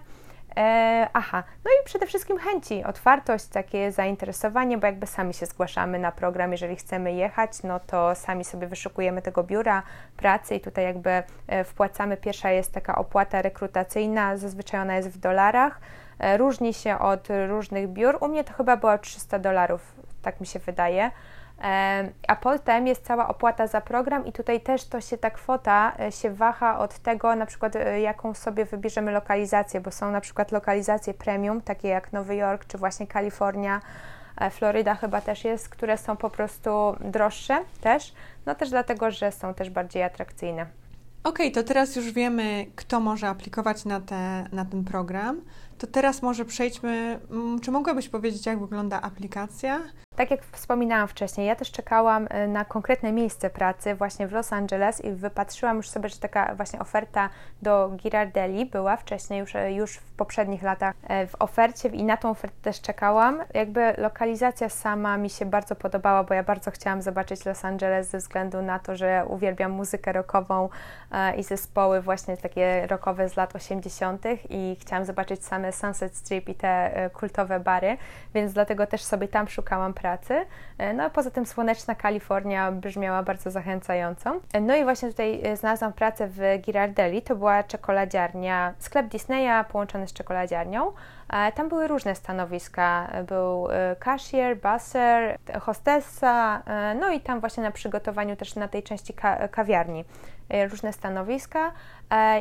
E, 0.56 1.08
aha, 1.12 1.42
no 1.64 1.70
i 1.70 1.84
przede 1.84 2.06
wszystkim 2.06 2.38
chęci, 2.38 2.84
otwartość, 2.84 3.46
takie 3.46 3.92
zainteresowanie, 3.92 4.78
bo 4.78 4.87
jakby 4.87 5.06
sami 5.06 5.34
się 5.34 5.46
zgłaszamy 5.46 5.99
na 5.99 6.12
program, 6.12 6.52
jeżeli 6.52 6.76
chcemy 6.76 7.12
jechać, 7.12 7.62
no 7.62 7.80
to 7.80 8.14
sami 8.14 8.44
sobie 8.44 8.66
wyszukujemy 8.66 9.23
tego 9.23 9.42
biura 9.42 9.82
pracy 10.16 10.54
i 10.54 10.61
tutaj 10.61 10.84
jakby 10.84 11.23
e, 11.46 11.64
wpłacamy. 11.64 12.16
Pierwsza 12.16 12.50
jest 12.50 12.73
taka 12.73 12.94
opłata 12.96 13.42
rekrutacyjna, 13.42 14.37
zazwyczaj 14.37 14.80
ona 14.80 14.96
jest 14.96 15.08
w 15.08 15.18
dolarach, 15.18 15.80
e, 16.18 16.37
różni 16.37 16.75
się 16.75 16.99
od 16.99 17.28
różnych 17.49 17.88
biur. 17.88 18.18
U 18.20 18.28
mnie 18.28 18.44
to 18.44 18.52
chyba 18.52 18.76
było 18.76 18.99
300 18.99 19.38
dolarów, 19.38 19.94
tak 20.23 20.40
mi 20.40 20.46
się 20.46 20.58
wydaje. 20.58 21.11
A 22.28 22.37
potem 22.40 22.87
jest 22.87 23.06
cała 23.06 23.28
opłata 23.28 23.66
za 23.66 23.80
program 23.80 24.26
i 24.26 24.32
tutaj 24.32 24.61
też 24.61 24.84
to 24.84 25.00
się 25.00 25.18
ta 25.18 25.30
kwota 25.30 25.92
e, 26.00 26.12
się 26.12 26.30
waha 26.30 26.78
od 26.78 26.99
tego, 26.99 27.37
na 27.37 27.46
przykład 27.46 27.76
e, 27.76 28.00
jaką 28.00 28.34
sobie 28.34 28.64
wybierzemy 28.64 29.12
lokalizację, 29.12 29.80
bo 29.80 29.90
są 29.90 30.11
na 30.11 30.20
przykład 30.20 30.52
lokalizacje 30.52 31.14
premium, 31.14 31.61
takie 31.61 31.88
jak 31.88 32.12
Nowy 32.12 32.37
Jork 32.37 32.64
czy 32.64 32.78
właśnie 32.78 33.06
Kalifornia, 33.06 33.80
e, 34.40 34.50
Floryda 34.50 34.94
chyba 34.94 35.20
też 35.20 35.44
jest, 35.44 35.68
które 35.68 35.99
są 35.99 36.16
po 36.16 36.30
prostu 36.30 36.96
droższe 37.00 37.58
też, 37.80 38.14
no 38.46 38.54
też 38.54 38.70
dlatego, 38.70 39.11
że 39.11 39.32
są 39.32 39.54
też 39.54 39.70
bardziej 39.70 40.02
atrakcyjne. 40.02 40.66
Okej, 41.25 41.50
okay, 41.50 41.62
to 41.62 41.68
teraz 41.68 41.96
już 41.96 42.12
wiemy, 42.12 42.66
kto 42.76 43.00
może 43.00 43.28
aplikować 43.28 43.84
na, 43.84 44.00
te, 44.00 44.46
na 44.52 44.64
ten 44.64 44.84
program. 44.84 45.40
To 45.78 45.87
teraz 45.87 46.23
może 46.23 46.44
przejdźmy, 46.44 47.20
mm, 47.30 47.61
czy 47.61 47.70
mogłabyś 47.70 48.08
powiedzieć, 48.08 48.46
jak 48.46 48.61
wygląda 48.61 49.00
aplikacja? 49.02 49.80
Tak 50.16 50.30
jak 50.30 50.44
wspominałam 50.44 51.09
wcześniej, 51.09 51.47
ja 51.47 51.56
też 51.56 51.71
czekałam 51.71 52.26
y, 52.26 52.49
na 52.49 52.64
konkretne 52.64 53.12
miejsce 53.12 53.50
pracy 53.50 53.94
właśnie 53.94 54.26
w 54.26 54.33
Los 54.33 54.52
Angeles 54.52 55.04
i 55.04 55.12
wypatrzyłam 55.12 55.76
już 55.76 55.88
sobie, 55.88 56.09
że 56.09 56.16
taka 56.16 56.54
właśnie 56.54 56.78
oferta 56.78 57.28
do 57.62 57.90
Girardelli 57.97 58.66
była 58.66 58.97
wcześniej, 58.97 59.40
już, 59.40 59.54
y, 59.54 59.73
już 59.73 59.97
w 59.97 60.11
poprzednich 60.11 60.62
latach 60.62 60.94
y, 61.25 61.26
w 61.26 61.35
ofercie 61.38 61.88
i 61.88 62.04
na 62.04 62.16
tą 62.16 62.30
ofertę 62.30 62.56
też 62.62 62.80
czekałam. 62.80 63.42
Jakby 63.54 63.94
lokalizacja 63.99 64.68
sama 64.68 65.16
mi 65.16 65.30
się 65.30 65.47
bardzo 65.47 65.75
podobała, 65.75 66.25
bo 66.25 66.35
ja 66.35 66.42
bardzo 66.42 66.71
chciałam 66.71 67.02
zobaczyć 67.02 67.44
Los 67.44 67.64
Angeles 67.64 68.11
ze 68.11 68.18
względu 68.18 68.62
na 68.62 68.78
to, 68.78 68.97
że 68.97 69.25
uwielbiam 69.28 69.73
muzykę 69.73 70.12
rockową 70.12 70.68
i 71.37 71.42
zespoły 71.42 72.00
właśnie 72.00 72.37
takie 72.37 72.87
rockowe 72.87 73.28
z 73.28 73.37
lat 73.37 73.56
80. 73.56 74.25
i 74.49 74.76
chciałam 74.80 75.04
zobaczyć 75.04 75.44
same 75.44 75.73
Sunset 75.73 76.16
Strip 76.16 76.49
i 76.49 76.54
te 76.54 77.11
kultowe 77.14 77.61
bary, 77.61 77.97
więc 78.35 78.52
dlatego 78.52 78.87
też 78.87 79.04
sobie 79.04 79.28
tam 79.28 79.49
szukałam 79.49 79.94
pracy. 79.94 80.03
E, 80.78 80.94
no 80.94 81.04
a 81.04 81.11
poza 81.11 81.30
tym 81.30 81.46
słoneczna 81.46 81.94
Kalifornia 81.94 82.73
brzmiała 82.73 83.23
bardzo 83.23 83.50
zachęcająco. 83.50 84.40
E, 84.52 84.61
no 84.61 84.76
i 84.76 84.84
właśnie 84.84 85.08
tutaj 85.08 85.40
e, 85.44 85.56
znalazłam 85.56 85.92
pracę 85.92 86.28
w 86.28 86.40
Girardelli, 86.61 87.23
to 87.23 87.37
była 87.37 87.62
czekoladziarnia, 87.62 88.75
sklep 88.78 89.06
Disneya 89.06 89.64
połączony 89.68 90.08
z 90.08 90.12
czekoladziarnią. 90.12 90.92
Tam 91.54 91.68
były 91.68 91.88
różne 91.88 92.14
stanowiska. 92.14 93.12
Był 93.26 93.68
cashier, 93.98 94.56
busser, 94.56 95.38
hostessa, 95.60 96.62
no 97.00 97.10
i 97.10 97.20
tam 97.20 97.40
właśnie 97.40 97.62
na 97.62 97.70
przygotowaniu 97.70 98.36
też 98.36 98.54
na 98.54 98.68
tej 98.68 98.82
części 98.82 99.14
ka 99.14 99.48
kawiarni 99.48 100.04
różne 100.70 100.92
stanowiska. 100.92 101.72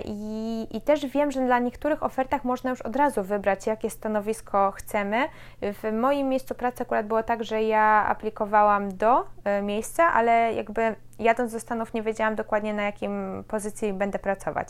I, 0.06 0.68
I, 0.72 0.82
też 0.82 1.06
wiem, 1.06 1.32
że 1.32 1.46
dla 1.46 1.60
niektórych 1.60 2.04
ofertach 2.04 2.44
można 2.44 2.70
już 2.70 2.82
od 2.82 2.96
razu 2.96 3.24
wybrać, 3.24 3.68
jakie 3.68 3.90
stanowisko 3.90 4.72
chcemy. 4.72 5.28
W 5.62 5.94
moim 5.94 6.30
miejscu 6.30 6.56
pracy 6.56 6.84
akurat 6.84 7.08
było 7.08 7.24
tak, 7.24 7.44
że 7.44 7.64
ja 7.64 8.06
aplikowałam 8.08 8.98
do 8.98 9.26
miejsca, 9.62 10.14
ale 10.14 10.54
jakby 10.54 10.96
jadąc 11.20 11.54
do 11.54 11.60
Stanów 11.60 11.94
nie 11.94 12.02
wiedziałam 12.02 12.36
dokładnie 12.36 12.74
na 12.74 12.84
jakim 12.84 13.44
pozycji 13.48 13.94
będę 13.94 14.20
pracować. 14.20 14.68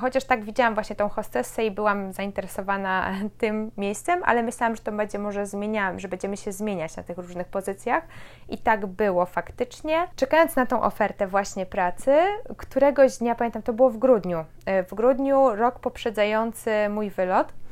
Chociaż 0.00 0.24
tak 0.24 0.44
widziałam 0.44 0.74
właśnie 0.74 0.96
tą 0.96 1.08
hostessę 1.08 1.66
i 1.66 1.70
byłam 1.70 2.12
zainteresowana 2.12 3.14
tym 3.38 3.70
miejscem, 3.76 4.20
ale 4.24 4.42
myślałam, 4.42 4.76
że 4.76 4.82
to 4.82 4.92
będzie 4.92 5.18
może 5.18 5.46
zmieniać, 5.46 6.00
że 6.00 6.08
będziemy 6.08 6.36
się 6.36 6.52
zmieniać 6.52 6.96
na 6.96 7.02
tych 7.02 7.18
różnych 7.18 7.48
pozycjach 7.48 8.04
i 8.48 8.58
tak 8.58 8.86
było 8.86 9.26
faktycznie. 9.26 10.08
Czekając 10.16 10.56
na 10.56 10.66
tą 10.66 10.82
ofertę 10.82 11.26
właśnie 11.26 11.66
pracy, 11.66 12.16
któregoś 12.56 13.18
dnia, 13.18 13.34
pamiętam, 13.34 13.62
to 13.62 13.72
było 13.72 13.90
w 13.90 13.98
grudniu, 13.98 14.44
w 14.88 14.94
grudniu, 14.94 15.56
rok 15.56 15.78
poprzedzający 15.78 16.88
mój 16.88 17.10
wylot, 17.10 17.52
E, 17.52 17.63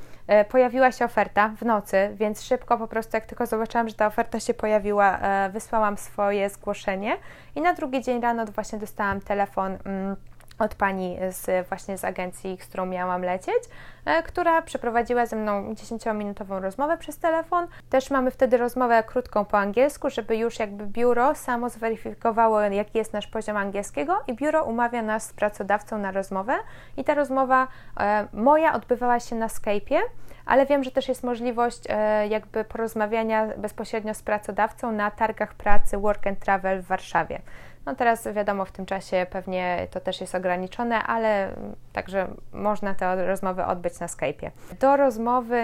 pojawiła 0.48 0.92
się 0.92 1.04
oferta 1.04 1.48
w 1.48 1.62
nocy, 1.62 2.10
więc 2.14 2.42
szybko 2.42 2.78
po 2.78 2.88
prostu, 2.88 3.16
jak 3.16 3.26
tylko 3.26 3.46
zobaczyłam, 3.46 3.88
że 3.88 3.94
ta 3.94 4.06
oferta 4.06 4.40
się 4.40 4.54
pojawiła, 4.54 5.18
e, 5.18 5.50
wysłałam 5.50 5.98
swoje 5.98 6.50
zgłoszenie 6.50 7.16
i 7.56 7.60
na 7.60 7.74
drugi 7.74 8.02
dzień 8.02 8.20
rano 8.20 8.44
właśnie 8.44 8.78
dostałam 8.78 9.20
telefon. 9.20 9.78
Mm, 9.84 10.16
od 10.62 10.74
pani 10.74 11.18
z, 11.30 11.68
właśnie 11.68 11.98
z 11.98 12.04
agencji, 12.04 12.58
z 12.60 12.66
którą 12.66 12.86
miałam 12.86 13.22
lecieć, 13.22 13.62
e, 14.04 14.22
która 14.22 14.62
przeprowadziła 14.62 15.26
ze 15.26 15.36
mną 15.36 15.72
10-minutową 15.72 16.60
rozmowę 16.60 16.98
przez 16.98 17.18
telefon. 17.18 17.66
Też 17.90 18.10
mamy 18.10 18.30
wtedy 18.30 18.56
rozmowę 18.56 19.02
krótką 19.02 19.44
po 19.44 19.58
angielsku, 19.58 20.10
żeby 20.10 20.36
już 20.36 20.58
jakby 20.58 20.86
biuro 20.86 21.34
samo 21.34 21.68
zweryfikowało, 21.68 22.60
jaki 22.60 22.98
jest 22.98 23.12
nasz 23.12 23.26
poziom 23.26 23.56
angielskiego 23.56 24.22
i 24.26 24.34
biuro 24.34 24.64
umawia 24.64 25.02
nas 25.02 25.26
z 25.26 25.32
pracodawcą 25.32 25.98
na 25.98 26.10
rozmowę 26.10 26.54
i 26.96 27.04
ta 27.04 27.14
rozmowa 27.14 27.68
e, 28.00 28.26
moja 28.32 28.74
odbywała 28.74 29.20
się 29.20 29.36
na 29.36 29.46
Skype'ie, 29.46 29.98
ale 30.46 30.66
wiem, 30.66 30.84
że 30.84 30.90
też 30.90 31.08
jest 31.08 31.24
możliwość 31.24 31.82
e, 31.88 32.28
jakby 32.28 32.64
porozmawiania 32.64 33.46
bezpośrednio 33.56 34.14
z 34.14 34.22
pracodawcą 34.22 34.92
na 34.92 35.10
targach 35.10 35.54
pracy 35.54 35.98
Work 35.98 36.26
and 36.26 36.38
Travel 36.38 36.82
w 36.82 36.86
Warszawie. 36.86 37.40
No 37.86 37.94
teraz 37.94 38.28
wiadomo, 38.34 38.64
w 38.64 38.72
tym 38.72 38.86
czasie 38.86 39.26
pewnie 39.30 39.88
to 39.90 40.00
też 40.00 40.20
jest 40.20 40.34
ograniczone, 40.34 41.02
ale 41.02 41.54
także 41.92 42.28
można 42.52 42.94
te 42.94 43.26
rozmowy 43.26 43.64
odbyć 43.64 44.00
na 44.00 44.06
Skype'ie. 44.06 44.50
Do 44.80 44.96
rozmowy 44.96 45.62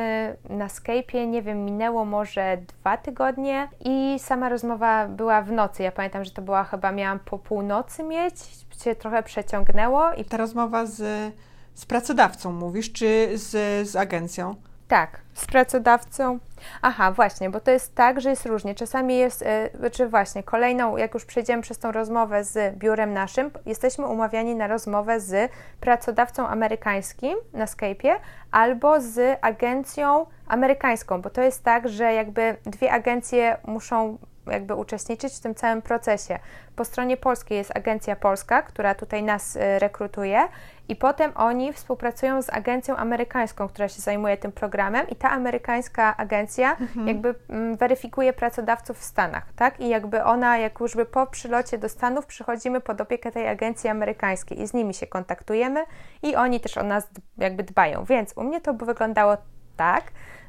na 0.51 0.67
Skype'ie, 0.67 1.27
nie 1.27 1.43
wiem, 1.43 1.65
minęło 1.65 2.05
może 2.05 2.57
dwa 2.57 2.97
tygodnie 2.97 3.69
i 3.85 4.17
sama 4.19 4.49
rozmowa 4.49 5.09
była 5.09 5.43
w 5.43 5.53
nocy. 5.53 5.83
Ja 5.83 5.93
pamiętam, 5.93 6.25
że 6.25 6.31
to 6.31 6.43
była 6.43 6.65
chyba, 6.65 6.93
miałam 6.93 7.19
po 7.19 7.39
północy 7.39 8.03
mieć, 8.03 8.35
się 8.85 8.95
trochę 8.95 9.23
przeciągnęło. 9.23 10.13
I 10.13 10.25
ta 10.25 10.37
rozmowa 10.37 10.87
z, 10.87 11.33
z 11.75 11.87
pracodawcą 11.87 12.53
mówisz, 12.53 12.93
czy 12.93 13.39
z, 13.39 13.89
z 13.89 13.97
agencją? 13.97 14.55
Tak, 14.89 15.21
z 15.35 15.47
pracodawcą. 15.47 16.39
Aha, 16.83 17.13
właśnie, 17.13 17.51
bo 17.51 17.61
to 17.61 17.71
jest 17.71 17.95
tak, 17.95 18.21
że 18.21 18.31
jest 18.31 18.47
różnie. 18.47 18.75
Czasami 18.75 19.17
jest, 19.17 19.45
yy, 19.81 19.91
czy 19.91 20.09
właśnie 20.09 20.43
kolejną, 20.43 20.97
jak 20.97 21.15
już 21.15 21.25
przejdziemy 21.25 21.63
przez 21.63 21.79
tą 21.79 21.93
rozmowę 21.93 22.45
z 22.45 22.77
biurem 22.77 23.13
naszym, 23.13 23.51
jesteśmy 23.67 24.07
umawiani 24.07 24.55
na 24.55 24.67
rozmowę 24.67 25.21
z 25.21 25.53
pracodawcą 25.81 26.47
amerykańskim 26.47 27.39
na 27.53 27.65
Skype'ie 27.65 28.15
albo 28.51 29.01
z 29.01 29.39
agencją 29.41 30.27
amerykańską, 30.47 31.23
bo 31.23 31.31
to 31.31 31.43
jest 31.43 31.65
tak, 31.65 31.89
że 31.89 32.13
jakby 32.13 32.57
dwie 32.67 32.93
agencje 32.93 33.57
muszą 33.67 34.19
jakby 34.51 34.75
uczestniczyć 34.75 35.35
w 35.35 35.41
tym 35.41 35.55
całym 35.55 35.83
procesie. 35.83 36.39
Po 36.77 36.85
stronie 36.85 37.17
polskiej 37.17 37.59
jest 37.59 37.77
agencja 37.77 38.17
polska, 38.17 38.63
która 38.63 38.95
tutaj 38.95 39.23
nas 39.23 39.57
y, 39.57 39.79
rekrutuje 39.79 40.49
i 40.89 40.97
potem 40.97 41.33
oni 41.35 41.73
współpracują 41.73 42.43
z 42.43 42.51
agencją 42.51 42.97
amerykańską, 42.97 43.69
która 43.69 43.89
się 43.89 44.01
zajmuje 44.01 44.37
tym 44.37 44.53
programem 44.53 45.09
i 45.09 45.17
ta 45.17 45.31
amerykańska 45.31 46.17
agencja 46.17 46.71
mhm. 46.71 47.09
jakby 47.09 47.35
mm, 47.49 47.77
weryfikuje 47.77 48.33
pracodawców 48.33 48.99
w 48.99 49.05
Stanach, 49.05 49.53
tak? 49.57 49.81
I 49.81 49.89
jakby 49.89 50.25
ona, 50.25 50.59
jak 50.59 50.81
już 50.81 50.97
by 50.97 51.07
po 51.07 51.27
przylocie 51.27 51.79
do 51.79 51.89
Stanów 51.89 52.27
przychodzimy 52.27 52.81
pod 52.81 53.01
opiekę 53.01 53.33
tej 53.33 53.49
agencji 53.49 53.91
amerykańskiej 53.91 54.63
i 54.63 54.67
z 54.67 54.75
nimi 54.75 54.95
się 54.95 55.07
kontaktujemy 55.07 55.85
i 56.23 56.37
oni 56.37 56.61
też 56.61 56.79
o 56.79 56.83
nas 56.83 57.09
jakby 57.39 57.63
dbają. 57.63 58.05
Więc 58.05 58.33
u 58.37 58.45
mnie 58.45 58.61
to 58.61 58.75
by 58.75 58.87
wyglądało 58.87 59.37
tak, 59.79 60.05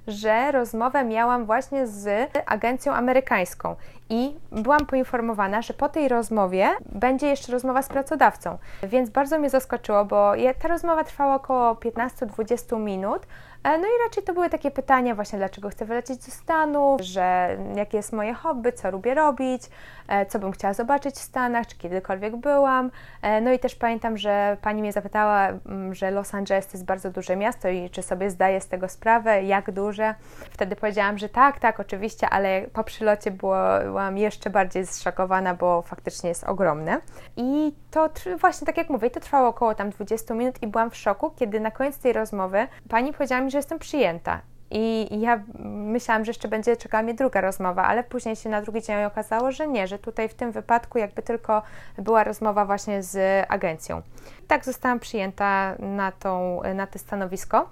że 0.08 0.52
rozmowę 0.52 1.04
miałam 1.04 1.46
właśnie 1.46 1.88
z 1.88 2.32
agencją 2.46 2.94
amerykańską 2.94 3.76
i 4.10 4.36
byłam 4.52 4.86
poinformowana, 4.86 5.62
że 5.62 5.74
po 5.74 5.90
tej 5.90 6.08
rozmowie 6.08 6.70
będzie 6.86 7.28
jeszcze 7.28 7.52
rozmowa 7.52 7.82
z 7.82 7.88
pracodawcą. 7.90 8.58
Więc 8.84 9.10
bardzo 9.10 9.40
mnie 9.40 9.50
zaskoczyło, 9.50 10.06
bo 10.06 10.34
ta 10.62 10.68
rozmowa 10.68 11.04
trwała 11.04 11.36
około 11.36 11.74
15-20 11.74 12.80
minut. 12.80 13.28
E, 13.64 13.78
no 13.78 13.88
i 13.88 14.04
raczej 14.06 14.24
to 14.24 14.34
były 14.34 14.50
takie 14.50 14.72
pytania 14.72 15.16
właśnie, 15.16 15.40
dlaczego 15.40 15.70
chcę 15.70 15.86
wylecieć 15.86 16.26
do 16.26 16.32
Stanów, 16.32 17.02
że 17.02 17.58
jakie 17.76 17.98
jest 17.98 18.14
moje 18.14 18.34
hobby, 18.34 18.74
co 18.74 18.92
lubię 18.92 19.14
robić, 19.14 19.64
e, 20.08 20.26
co 20.26 20.40
bym 20.40 20.52
chciała 20.52 20.74
zobaczyć 20.74 21.16
w 21.16 21.20
Stanach, 21.20 21.68
czy 21.68 21.78
kiedykolwiek 21.78 22.36
byłam. 22.36 22.92
E, 23.22 23.42
no 23.42 23.52
i 23.52 23.60
też 23.60 23.76
pamiętam, 23.76 24.18
że 24.18 24.58
pani 24.62 24.82
mnie 24.82 24.92
zapytała, 24.92 25.48
mm, 25.48 25.96
że 25.96 26.12
Los 26.12 26.34
Angeles 26.34 26.68
to 26.68 26.72
jest 26.74 26.86
bardzo 26.86 27.12
duże 27.12 27.36
miasto 27.36 27.70
i 27.70 27.90
czy 27.90 28.02
sobie 28.02 28.30
zdaję 28.30 28.62
z 28.62 28.68
tego 28.68 28.90
sprawę, 28.90 29.44
jak 29.44 29.72
duże. 29.72 30.16
Wtedy 30.52 30.76
powiedziałam, 30.76 31.18
że 31.18 31.30
tak, 31.30 31.60
tak, 31.60 31.80
oczywiście, 31.80 32.30
ale 32.30 32.62
po 32.74 32.84
przylocie 32.84 33.32
byłam 33.32 34.18
jeszcze 34.18 34.50
bardziej 34.50 34.86
zszokowana, 34.88 35.54
bo 35.54 35.82
faktycznie 35.82 36.30
jest 36.30 36.44
ogromne. 36.44 37.02
I 37.38 37.74
to 37.92 38.10
właśnie, 38.38 38.68
tak 38.68 38.78
jak 38.78 38.90
mówię, 38.90 39.10
to 39.10 39.20
trwało 39.20 39.48
około 39.48 39.76
tam 39.76 39.90
20 39.90 40.34
minut 40.34 40.64
i 40.64 40.68
byłam 40.68 40.90
w 40.90 40.96
szoku, 40.96 41.32
kiedy 41.36 41.60
na 41.60 41.72
koniec 41.72 41.98
tej 41.98 42.14
rozmowy 42.14 42.68
pani 42.90 43.14
powiedziała 43.14 43.42
mi, 43.42 43.49
że 43.50 43.58
jestem 43.58 43.80
przyjęta. 43.80 44.42
I 44.72 45.08
ja 45.22 45.44
myślałam, 45.70 46.26
że 46.26 46.30
jeszcze 46.30 46.48
będzie 46.48 46.78
czekała 46.78 47.04
mnie 47.04 47.14
druga 47.14 47.42
rozmowa, 47.42 47.84
ale 47.84 48.04
później 48.04 48.36
się 48.36 48.50
na 48.50 48.62
drugi 48.62 48.82
dzień 48.82 49.04
okazało, 49.04 49.52
że 49.52 49.68
nie, 49.68 49.88
że 49.88 50.00
tutaj 50.00 50.30
w 50.30 50.34
tym 50.34 50.52
wypadku 50.52 50.98
jakby 50.98 51.22
tylko 51.22 51.62
była 51.98 52.24
rozmowa 52.24 52.66
właśnie 52.66 53.04
z 53.04 53.46
agencją. 53.50 54.02
Tak 54.48 54.66
zostałam 54.66 55.00
przyjęta 55.00 55.76
na, 55.80 56.12
tą, 56.12 56.62
na 56.76 56.88
to 56.88 57.00
stanowisko 57.00 57.70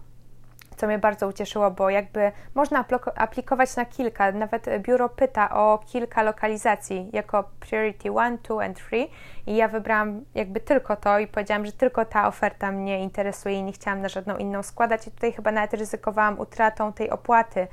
co 0.78 0.88
mnie 0.88 1.00
bardzo 1.00 1.28
ucieszyło, 1.28 1.72
bo 1.72 1.90
jakby 1.90 2.32
można 2.56 2.86
aplikować 3.16 3.76
na 3.76 3.86
kilka, 3.86 4.32
nawet 4.32 4.66
biuro 4.80 5.10
pyta 5.10 5.50
o 5.50 5.80
kilka 5.86 6.24
lokalizacji 6.24 7.10
jako 7.14 7.44
Priority 7.60 8.10
1, 8.10 8.38
2 8.38 8.66
and 8.66 8.78
3 8.78 9.08
i 9.48 9.56
ja 9.56 9.68
wybrałam 9.68 10.22
jakby 10.36 10.60
tylko 10.60 10.96
to 10.96 11.20
i 11.20 11.28
powiedziałam, 11.28 11.66
że 11.66 11.72
tylko 11.72 12.06
ta 12.06 12.28
oferta 12.28 12.72
mnie 12.72 13.00
interesuje 13.00 13.60
i 13.60 13.64
nie 13.64 13.72
chciałam 13.72 14.02
na 14.02 14.10
żadną 14.10 14.38
inną 14.38 14.64
składać. 14.64 15.08
I 15.08 15.12
tutaj 15.12 15.34
chyba 15.34 15.52
nawet 15.52 15.74
ryzykowałam 15.74 16.40
utratą 16.40 16.94
tej 16.94 17.10
opłaty, 17.10 17.68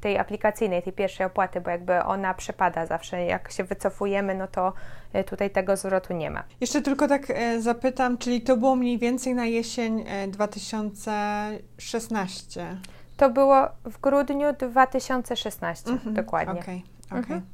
tej 0.00 0.18
aplikacyjnej, 0.18 0.82
tej 0.82 0.92
pierwszej 0.92 1.26
opłaty, 1.26 1.60
bo 1.60 1.70
jakby 1.70 2.02
ona 2.02 2.34
przepada 2.34 2.86
zawsze, 2.86 3.24
jak 3.24 3.52
się 3.52 3.64
wycofujemy, 3.64 4.34
no 4.34 4.48
to 4.48 4.72
e, 5.12 5.24
tutaj 5.24 5.50
tego 5.50 5.76
zwrotu 5.76 6.14
nie 6.14 6.30
ma. 6.30 6.42
Jeszcze 6.60 6.82
tylko 6.82 7.08
tak 7.08 7.30
e, 7.30 7.60
zapytam, 7.60 8.18
czyli 8.18 8.40
to 8.40 8.56
było 8.56 8.76
mniej 8.76 8.98
więcej 8.98 9.34
na 9.34 9.46
jesień 9.46 10.04
2016? 10.28 12.76
To 13.16 13.30
było 13.30 13.68
w 13.84 14.00
grudniu 14.00 14.52
2016, 14.52 15.90
mhm. 15.90 16.14
dokładnie. 16.14 16.60
Okej, 16.60 16.84
okay, 17.06 17.20
okay. 17.20 17.36
mhm. 17.36 17.53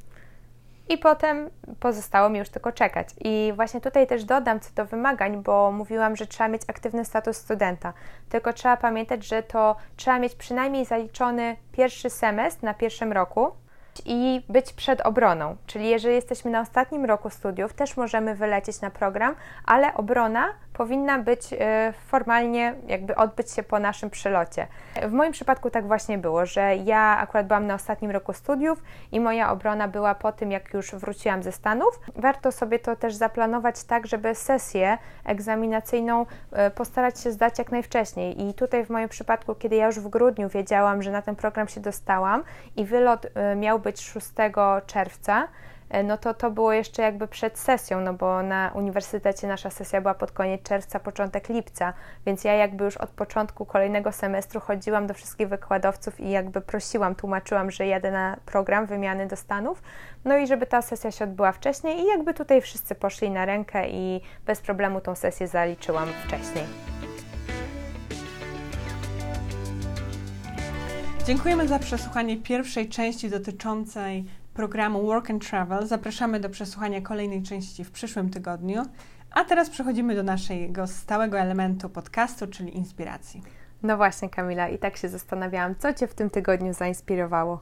I 0.90 0.98
potem 0.98 1.50
pozostało 1.80 2.28
mi 2.28 2.38
już 2.38 2.48
tylko 2.48 2.72
czekać. 2.72 3.08
I 3.20 3.52
właśnie 3.56 3.80
tutaj 3.80 4.06
też 4.06 4.24
dodam 4.24 4.60
co 4.60 4.70
do 4.74 4.84
wymagań, 4.84 5.42
bo 5.42 5.72
mówiłam, 5.72 6.16
że 6.16 6.26
trzeba 6.26 6.48
mieć 6.48 6.62
aktywny 6.66 7.04
status 7.04 7.36
studenta. 7.36 7.92
Tylko 8.28 8.52
trzeba 8.52 8.76
pamiętać, 8.76 9.26
że 9.26 9.42
to 9.42 9.76
trzeba 9.96 10.18
mieć 10.18 10.34
przynajmniej 10.34 10.84
zaliczony 10.84 11.56
pierwszy 11.72 12.10
semestr 12.10 12.62
na 12.62 12.74
pierwszym 12.74 13.12
roku 13.12 13.50
i 14.04 14.42
być 14.48 14.72
przed 14.72 15.00
obroną. 15.00 15.56
Czyli 15.66 15.88
jeżeli 15.88 16.14
jesteśmy 16.14 16.50
na 16.50 16.60
ostatnim 16.60 17.04
roku 17.04 17.30
studiów, 17.30 17.72
też 17.72 17.96
możemy 17.96 18.34
wylecieć 18.34 18.80
na 18.80 18.90
program, 18.90 19.34
ale 19.64 19.94
obrona 19.94 20.48
powinna 20.80 21.18
być 21.18 21.40
e, 21.52 21.92
formalnie, 22.06 22.74
jakby 22.86 23.16
odbyć 23.16 23.50
się 23.50 23.62
po 23.62 23.78
naszym 23.78 24.10
przylocie. 24.10 24.66
W 25.02 25.12
moim 25.12 25.32
przypadku 25.32 25.70
tak 25.70 25.86
właśnie 25.86 26.18
było, 26.18 26.46
że 26.46 26.76
ja 26.76 27.18
akurat 27.18 27.46
byłam 27.46 27.66
na 27.66 27.74
ostatnim 27.74 28.10
roku 28.10 28.32
studiów 28.32 28.82
i 29.12 29.20
moja 29.20 29.52
obrona 29.52 29.88
była 29.88 30.14
po 30.14 30.32
tym, 30.32 30.50
jak 30.50 30.74
już 30.74 30.94
wróciłam 30.94 31.42
ze 31.42 31.52
Stanów. 31.52 32.00
Warto 32.16 32.52
sobie 32.52 32.78
to 32.78 32.96
też 32.96 33.14
zaplanować 33.14 33.84
tak, 33.84 34.06
żeby 34.06 34.34
sesję 34.34 34.98
egzaminacyjną 35.24 36.26
e, 36.52 36.70
postarać 36.70 37.20
się 37.20 37.32
zdać 37.32 37.58
jak 37.58 37.72
najwcześniej. 37.72 38.48
I 38.48 38.54
tutaj 38.54 38.84
w 38.84 38.90
moim 38.90 39.08
przypadku, 39.08 39.54
kiedy 39.54 39.76
ja 39.76 39.86
już 39.86 40.00
w 40.00 40.08
grudniu 40.08 40.48
wiedziałam, 40.48 41.02
że 41.02 41.10
na 41.10 41.22
ten 41.22 41.36
program 41.36 41.68
się 41.68 41.80
dostałam 41.80 42.42
i 42.76 42.84
wylot 42.84 43.26
e, 43.34 43.56
miał 43.56 43.78
być 43.78 44.00
6 44.00 44.26
czerwca, 44.86 45.48
no 46.04 46.18
to 46.18 46.34
to 46.34 46.50
było 46.50 46.72
jeszcze 46.72 47.02
jakby 47.02 47.28
przed 47.28 47.58
sesją, 47.58 48.00
no 48.00 48.14
bo 48.14 48.42
na 48.42 48.72
uniwersytecie 48.74 49.46
nasza 49.46 49.70
sesja 49.70 50.00
była 50.00 50.14
pod 50.14 50.32
koniec 50.32 50.62
czerwca, 50.62 51.00
początek 51.00 51.48
lipca, 51.48 51.92
więc 52.26 52.44
ja 52.44 52.54
jakby 52.54 52.84
już 52.84 52.96
od 52.96 53.10
początku 53.10 53.66
kolejnego 53.66 54.12
semestru 54.12 54.60
chodziłam 54.60 55.06
do 55.06 55.14
wszystkich 55.14 55.48
wykładowców 55.48 56.20
i 56.20 56.30
jakby 56.30 56.60
prosiłam, 56.60 57.14
tłumaczyłam, 57.14 57.70
że 57.70 57.86
jadę 57.86 58.10
na 58.10 58.36
program 58.46 58.86
wymiany 58.86 59.26
do 59.26 59.36
Stanów, 59.36 59.82
no 60.24 60.36
i 60.36 60.46
żeby 60.46 60.66
ta 60.66 60.82
sesja 60.82 61.10
się 61.10 61.24
odbyła 61.24 61.52
wcześniej 61.52 62.00
i 62.00 62.06
jakby 62.06 62.34
tutaj 62.34 62.60
wszyscy 62.60 62.94
poszli 62.94 63.30
na 63.30 63.44
rękę 63.44 63.88
i 63.88 64.20
bez 64.46 64.60
problemu 64.60 65.00
tą 65.00 65.14
sesję 65.14 65.48
zaliczyłam 65.48 66.08
wcześniej. 66.26 66.64
Dziękujemy 71.26 71.68
za 71.68 71.78
przesłuchanie 71.78 72.36
pierwszej 72.36 72.88
części 72.88 73.30
dotyczącej 73.30 74.24
programu 74.54 75.06
Work 75.06 75.30
and 75.30 75.48
Travel. 75.48 75.86
Zapraszamy 75.86 76.40
do 76.40 76.50
przesłuchania 76.50 77.00
kolejnej 77.00 77.42
części 77.42 77.84
w 77.84 77.90
przyszłym 77.90 78.30
tygodniu. 78.30 78.82
A 79.30 79.44
teraz 79.44 79.70
przechodzimy 79.70 80.14
do 80.14 80.22
naszego 80.22 80.86
stałego 80.86 81.38
elementu 81.38 81.88
podcastu, 81.88 82.46
czyli 82.46 82.76
inspiracji. 82.76 83.42
No 83.82 83.96
właśnie, 83.96 84.28
Kamila, 84.28 84.68
i 84.68 84.78
tak 84.78 84.96
się 84.96 85.08
zastanawiałam, 85.08 85.74
co 85.78 85.94
Cię 85.94 86.06
w 86.06 86.14
tym 86.14 86.30
tygodniu 86.30 86.74
zainspirowało? 86.74 87.60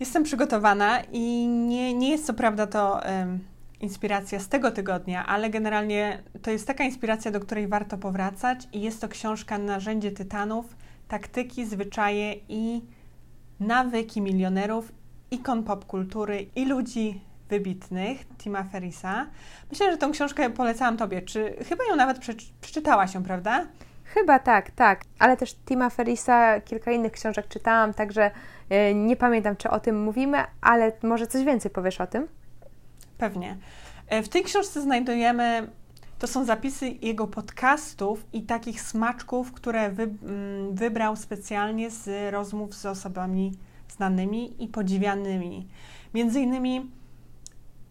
Jestem 0.00 0.22
przygotowana 0.22 1.02
i 1.12 1.46
nie, 1.48 1.94
nie 1.94 2.10
jest 2.10 2.26
co 2.26 2.34
prawda 2.34 2.66
to 2.66 3.00
um, 3.04 3.38
inspiracja 3.80 4.40
z 4.40 4.48
tego 4.48 4.70
tygodnia, 4.70 5.26
ale 5.26 5.50
generalnie 5.50 6.22
to 6.42 6.50
jest 6.50 6.66
taka 6.66 6.84
inspiracja, 6.84 7.30
do 7.30 7.40
której 7.40 7.68
warto 7.68 7.98
powracać 7.98 8.68
i 8.72 8.80
jest 8.80 9.00
to 9.00 9.08
książka 9.08 9.58
Narzędzie 9.58 10.10
Tytanów, 10.10 10.76
taktyki, 11.08 11.66
zwyczaje 11.66 12.34
i 12.48 12.82
nawyki 13.60 14.20
milionerów 14.20 14.92
ikon 15.32 15.62
popkultury 15.62 16.46
i 16.56 16.64
ludzi 16.64 17.20
wybitnych, 17.48 18.24
Tima 18.38 18.64
Ferrisa. 18.64 19.26
Myślę, 19.70 19.92
że 19.92 19.98
tą 19.98 20.12
książkę 20.12 20.50
polecałam 20.50 20.96
Tobie. 20.96 21.22
Czy 21.22 21.56
chyba 21.68 21.84
ją 21.90 21.96
nawet 21.96 22.18
przeczytałaś 22.60 23.14
ją, 23.14 23.22
prawda? 23.22 23.66
Chyba 24.04 24.38
tak, 24.38 24.70
tak. 24.70 25.04
Ale 25.18 25.36
też 25.36 25.54
Tima 25.54 25.90
Ferrisa, 25.90 26.60
kilka 26.60 26.92
innych 26.92 27.12
książek 27.12 27.48
czytałam, 27.48 27.94
także 27.94 28.30
yy, 28.70 28.94
nie 28.94 29.16
pamiętam, 29.16 29.56
czy 29.56 29.70
o 29.70 29.80
tym 29.80 30.02
mówimy, 30.02 30.38
ale 30.60 30.92
może 31.02 31.26
coś 31.26 31.44
więcej 31.44 31.70
powiesz 31.70 32.00
o 32.00 32.06
tym? 32.06 32.28
Pewnie. 33.18 33.56
E, 34.08 34.22
w 34.22 34.28
tej 34.28 34.42
książce 34.42 34.82
znajdujemy, 34.82 35.68
to 36.18 36.26
są 36.26 36.44
zapisy 36.44 36.88
jego 37.02 37.26
podcastów 37.26 38.26
i 38.32 38.42
takich 38.42 38.80
smaczków, 38.80 39.52
które 39.52 39.80
mm, 39.80 40.74
wybrał 40.74 41.16
specjalnie 41.16 41.90
z 41.90 42.32
rozmów 42.32 42.74
z 42.74 42.86
osobami 42.86 43.52
znanymi 43.96 44.64
i 44.64 44.68
podziwianymi. 44.68 45.68
Między 46.14 46.40
innymi, 46.40 46.90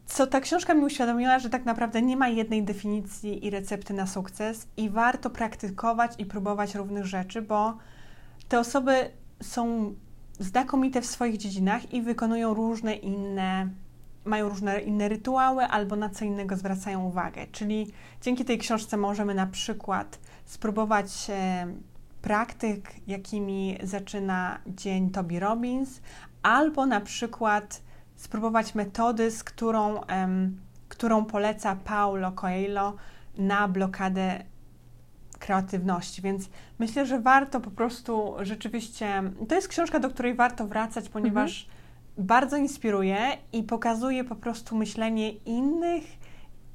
co 0.06 0.28
ta 0.28 0.40
książka 0.40 0.74
mi 0.74 0.86
uświadomiła, 0.86 1.40
że 1.40 1.50
tak 1.50 1.66
naprawdę 1.66 2.02
nie 2.02 2.18
ma 2.18 2.28
jednej 2.28 2.64
definicji 2.64 3.46
i 3.46 3.50
recepty 3.50 3.94
na 3.94 4.08
sukces 4.08 4.68
i 4.78 4.90
warto 4.90 5.30
praktykować 5.30 6.12
i 6.18 6.26
próbować 6.26 6.76
różnych 6.76 7.06
rzeczy, 7.06 7.42
bo 7.42 7.78
te 8.48 8.60
osoby 8.60 9.10
są 9.42 9.96
znakomite 10.40 11.02
w 11.02 11.06
swoich 11.06 11.38
dziedzinach 11.38 11.94
i 11.94 12.02
wykonują 12.02 12.54
różne 12.54 12.96
inne, 12.96 13.70
mają 14.26 14.50
różne 14.50 14.82
inne 14.82 15.10
rytuały 15.10 15.64
albo 15.64 15.96
na 15.96 16.10
co 16.10 16.26
innego 16.26 16.58
zwracają 16.58 17.06
uwagę. 17.06 17.48
Czyli 17.52 17.92
dzięki 18.22 18.46
tej 18.46 18.58
książce 18.58 18.98
możemy 18.98 19.34
na 19.36 19.48
przykład 19.48 20.20
spróbować 20.46 21.32
praktyk, 22.22 22.94
jakimi 23.08 23.78
zaczyna 23.84 24.60
dzień 24.68 25.10
Toby 25.10 25.40
Robbins, 25.40 26.02
albo 26.44 26.86
na 26.86 27.02
przykład 27.02 27.82
spróbować 28.16 28.76
metody, 28.76 29.32
z 29.32 29.44
którą, 29.44 30.04
em, 30.04 30.62
którą 30.90 31.26
poleca 31.26 31.76
Paulo 31.76 32.32
Coelho 32.32 32.96
na 33.38 33.68
blokadę 33.68 34.44
kreatywności. 35.40 36.22
Więc 36.22 36.50
myślę, 36.80 37.06
że 37.06 37.20
warto 37.20 37.60
po 37.60 37.72
prostu 37.72 38.34
rzeczywiście. 38.42 39.24
To 39.50 39.56
jest 39.56 39.68
książka, 39.68 40.00
do 40.00 40.10
której 40.10 40.36
warto 40.36 40.68
wracać, 40.68 41.10
ponieważ 41.10 41.68
bardzo 42.18 42.58
inspiruje 42.58 43.18
i 43.54 43.64
pokazuje 43.64 44.24
po 44.24 44.36
prostu 44.36 44.76
myślenie 44.76 45.32
innych 45.32 46.04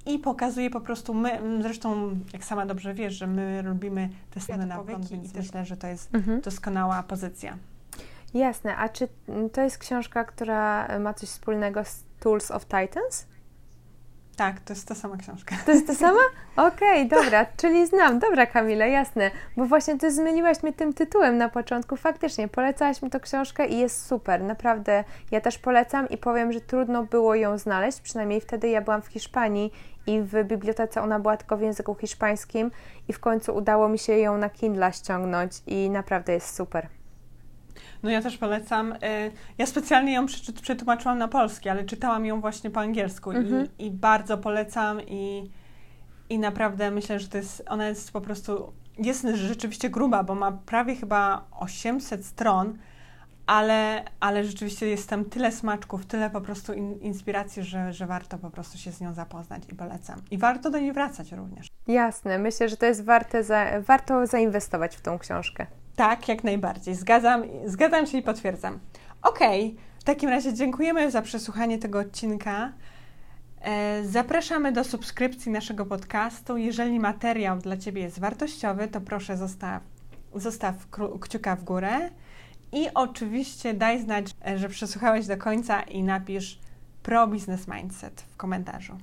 i 0.06 0.18
pokazuje 0.18 0.70
po 0.70 0.80
prostu 0.80 1.14
my, 1.14 1.40
zresztą 1.62 2.10
jak 2.32 2.44
sama 2.44 2.66
dobrze 2.66 2.94
wiesz, 2.94 3.14
że 3.14 3.26
my 3.26 3.62
robimy 3.62 4.08
te 4.30 4.40
same 4.40 4.66
nawyki 4.66 5.14
i 5.14 5.28
też 5.30 5.46
myślę, 5.46 5.64
że 5.64 5.76
to 5.76 5.86
jest 5.86 6.14
Mhm. 6.14 6.40
doskonała 6.40 7.02
pozycja. 7.02 7.56
Jasne, 8.34 8.76
a 8.76 8.88
czy 8.88 9.08
mm, 9.28 9.50
to 9.50 9.60
jest 9.60 9.78
książka, 9.78 10.24
która 10.24 10.88
ma 10.98 11.14
coś 11.14 11.28
wspólnego 11.28 11.84
z 11.84 12.04
Tools 12.20 12.50
of 12.50 12.64
Titans? 12.64 13.26
Tak, 14.36 14.60
to 14.60 14.72
jest 14.72 14.88
ta 14.88 14.94
sama 14.94 15.16
książka. 15.16 15.56
To 15.66 15.72
jest 15.72 15.86
to 15.86 15.94
sama? 15.94 16.20
Okej, 16.56 17.08
dobra, 17.08 17.46
czyli 17.56 17.86
znam. 17.86 18.18
Dobra, 18.18 18.46
Kamila, 18.46 18.86
jasne. 18.86 19.30
Bo 19.56 19.64
właśnie 19.64 19.98
ty 19.98 20.12
zmieniłaś 20.12 20.62
mnie 20.62 20.72
tym 20.72 20.92
tytułem 20.92 21.38
na 21.38 21.48
początku. 21.48 21.96
Faktycznie, 21.96 22.48
polecałaś 22.48 23.02
mi 23.02 23.10
tę 23.10 23.20
książkę 23.20 23.66
i 23.66 23.78
jest 23.78 24.06
super. 24.06 24.42
Naprawdę, 24.42 25.04
ja 25.30 25.40
też 25.40 25.58
polecam 25.58 26.08
i 26.08 26.18
powiem, 26.18 26.52
że 26.52 26.60
trudno 26.60 27.02
było 27.02 27.34
ją 27.34 27.58
znaleźć. 27.58 28.00
Przynajmniej 28.00 28.40
wtedy 28.40 28.68
ja 28.68 28.80
byłam 28.80 29.02
w 29.02 29.06
Hiszpanii 29.06 29.72
i 30.06 30.20
w 30.20 30.44
bibliotece 30.44 31.02
ona 31.02 31.20
była 31.20 31.36
tylko 31.36 31.56
w 31.56 31.60
języku 31.60 31.94
hiszpańskim 31.94 32.70
i 33.08 33.12
w 33.12 33.20
końcu 33.20 33.56
udało 33.56 33.88
mi 33.88 33.98
się 33.98 34.12
ją 34.12 34.38
na 34.38 34.50
Kindle 34.50 34.92
ściągnąć 34.92 35.52
i 35.66 35.90
naprawdę 35.90 36.32
jest 36.32 36.56
super. 36.56 36.88
No 38.02 38.10
ja 38.10 38.22
też 38.22 38.38
polecam. 38.38 38.92
Y, 38.92 38.96
Ja 39.58 39.66
specjalnie 39.66 40.12
ją 40.12 40.26
przetłumaczyłam 40.62 41.18
na 41.18 41.28
polski, 41.28 41.68
ale 41.68 41.84
czytałam 41.84 42.26
ją 42.26 42.40
właśnie 42.40 42.70
po 42.70 42.80
angielsku 42.80 43.30
Mhm. 43.30 43.68
i, 43.78 43.86
i 43.86 43.90
bardzo 43.90 44.38
polecam 44.38 45.00
i, 45.06 45.50
i 46.28 46.38
naprawdę 46.38 46.90
myślę, 46.90 47.18
że 47.20 47.28
to 47.28 47.36
jest, 47.36 47.62
ona 47.68 47.88
jest 47.88 48.12
po 48.12 48.20
prostu, 48.20 48.72
jest 48.98 49.26
rzeczywiście 49.34 49.90
gruba, 49.90 50.24
bo 50.24 50.34
ma 50.34 50.52
prawie 50.52 50.94
chyba 50.96 51.44
800 51.50 52.26
stron, 52.26 52.78
ale, 53.46 54.04
ale 54.20 54.44
rzeczywiście 54.44 54.86
jest 54.86 55.08
tam 55.08 55.24
tyle 55.24 55.52
smaczków, 55.52 56.06
tyle 56.06 56.30
po 56.30 56.40
prostu 56.40 56.72
in, 56.72 57.00
inspiracji, 57.00 57.62
że, 57.62 57.92
że 57.92 58.06
warto 58.06 58.38
po 58.38 58.50
prostu 58.50 58.78
się 58.78 58.92
z 58.92 59.00
nią 59.00 59.14
zapoznać 59.14 59.62
i 59.72 59.74
polecam. 59.74 60.22
I 60.30 60.38
warto 60.38 60.70
do 60.70 60.78
niej 60.78 60.92
wracać 60.92 61.32
również. 61.32 61.66
Jasne, 61.86 62.38
myślę, 62.38 62.68
że 62.68 62.76
to 62.76 62.86
jest 62.86 63.04
warte 63.04 63.44
za, 63.44 63.66
warto 63.80 64.26
zainwestować 64.26 64.96
w 64.96 65.00
tą 65.00 65.18
książkę. 65.18 65.66
Tak, 65.96 66.28
jak 66.28 66.44
najbardziej. 66.44 66.94
Zgadzam, 66.94 67.42
zgadzam 67.64 68.06
się 68.06 68.18
i 68.18 68.22
potwierdzam. 68.22 68.78
Okej, 69.22 69.76
w 69.98 70.04
takim 70.04 70.30
razie 70.30 70.54
dziękujemy 70.54 71.10
za 71.10 71.22
przesłuchanie 71.22 71.78
tego 71.78 71.98
odcinka. 71.98 72.72
E, 73.60 74.04
Zapraszamy 74.04 74.72
do 74.72 74.84
subskrypcji 74.84 75.52
naszego 75.52 75.86
podcastu. 75.86 76.56
Jeżeli 76.56 77.00
materiał 77.00 77.58
dla 77.58 77.76
Ciebie 77.76 78.02
jest 78.02 78.18
wartościowy, 78.18 78.88
to 78.88 79.00
proszę 79.00 79.36
zostaw, 79.36 79.82
zostaw 80.34 80.74
kciuka 81.20 81.56
w 81.56 81.64
górę. 81.64 82.10
I 82.72 82.88
oczywiście 82.94 83.74
daj 83.74 84.02
znać, 84.02 84.26
e, 84.46 84.58
że 84.58 84.68
przesłuchałeś 84.68 85.26
do 85.26 85.36
końca 85.36 85.82
i 85.82 86.02
napisz 86.02 86.58
pro 87.02 87.26
business 87.26 87.68
mindset 87.68 88.20
w 88.20 88.36
komentarzu. 88.36 88.98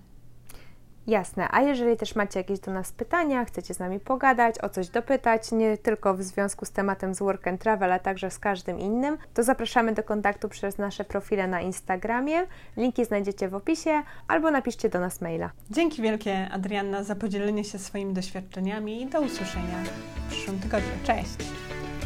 Jasne, 1.08 1.48
a 1.52 1.62
jeżeli 1.62 1.98
też 1.98 2.16
macie 2.16 2.40
jakieś 2.40 2.60
do 2.60 2.72
nas 2.72 2.92
pytania, 2.92 3.46
chcecie 3.46 3.74
z 3.74 3.80
nami 3.80 4.00
pogadać, 4.00 4.56
o 4.64 4.70
coś 4.70 4.90
dopytać, 4.90 5.52
nie 5.52 5.78
tylko 5.78 6.14
w 6.14 6.24
związku 6.24 6.66
z 6.66 6.72
tematem 6.72 7.16
z 7.16 7.20
Work 7.20 7.48
and 7.48 7.62
Travel, 7.62 7.92
a 7.92 8.00
także 8.00 8.32
z 8.32 8.40
każdym 8.40 8.80
innym, 8.80 9.18
to 9.34 9.44
zapraszamy 9.44 9.94
do 9.94 10.04
kontaktu 10.04 10.50
przez 10.50 10.78
nasze 10.78 11.04
profile 11.04 11.48
na 11.48 11.62
Instagramie. 11.62 12.48
Linki 12.78 13.06
znajdziecie 13.06 13.50
w 13.50 13.56
opisie 13.56 14.04
albo 14.28 14.52
napiszcie 14.52 14.90
do 14.90 15.00
nas 15.00 15.22
maila. 15.22 15.50
Dzięki 15.70 16.02
wielkie, 16.02 16.50
Adrianna, 16.52 17.04
za 17.04 17.16
podzielenie 17.16 17.64
się 17.64 17.80
swoimi 17.80 18.14
doświadczeniami 18.14 19.02
i 19.02 19.06
do 19.06 19.22
usłyszenia 19.22 19.84
w 20.16 20.32
przyszłym 20.32 20.60
tygodniu. 20.60 20.92
Cześć! 21.04 21.38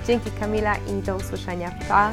Dzięki 0.08 0.32
Kamila 0.40 0.76
i 0.76 1.02
do 1.02 1.16
usłyszenia. 1.16 1.72
Pa! 1.90 2.12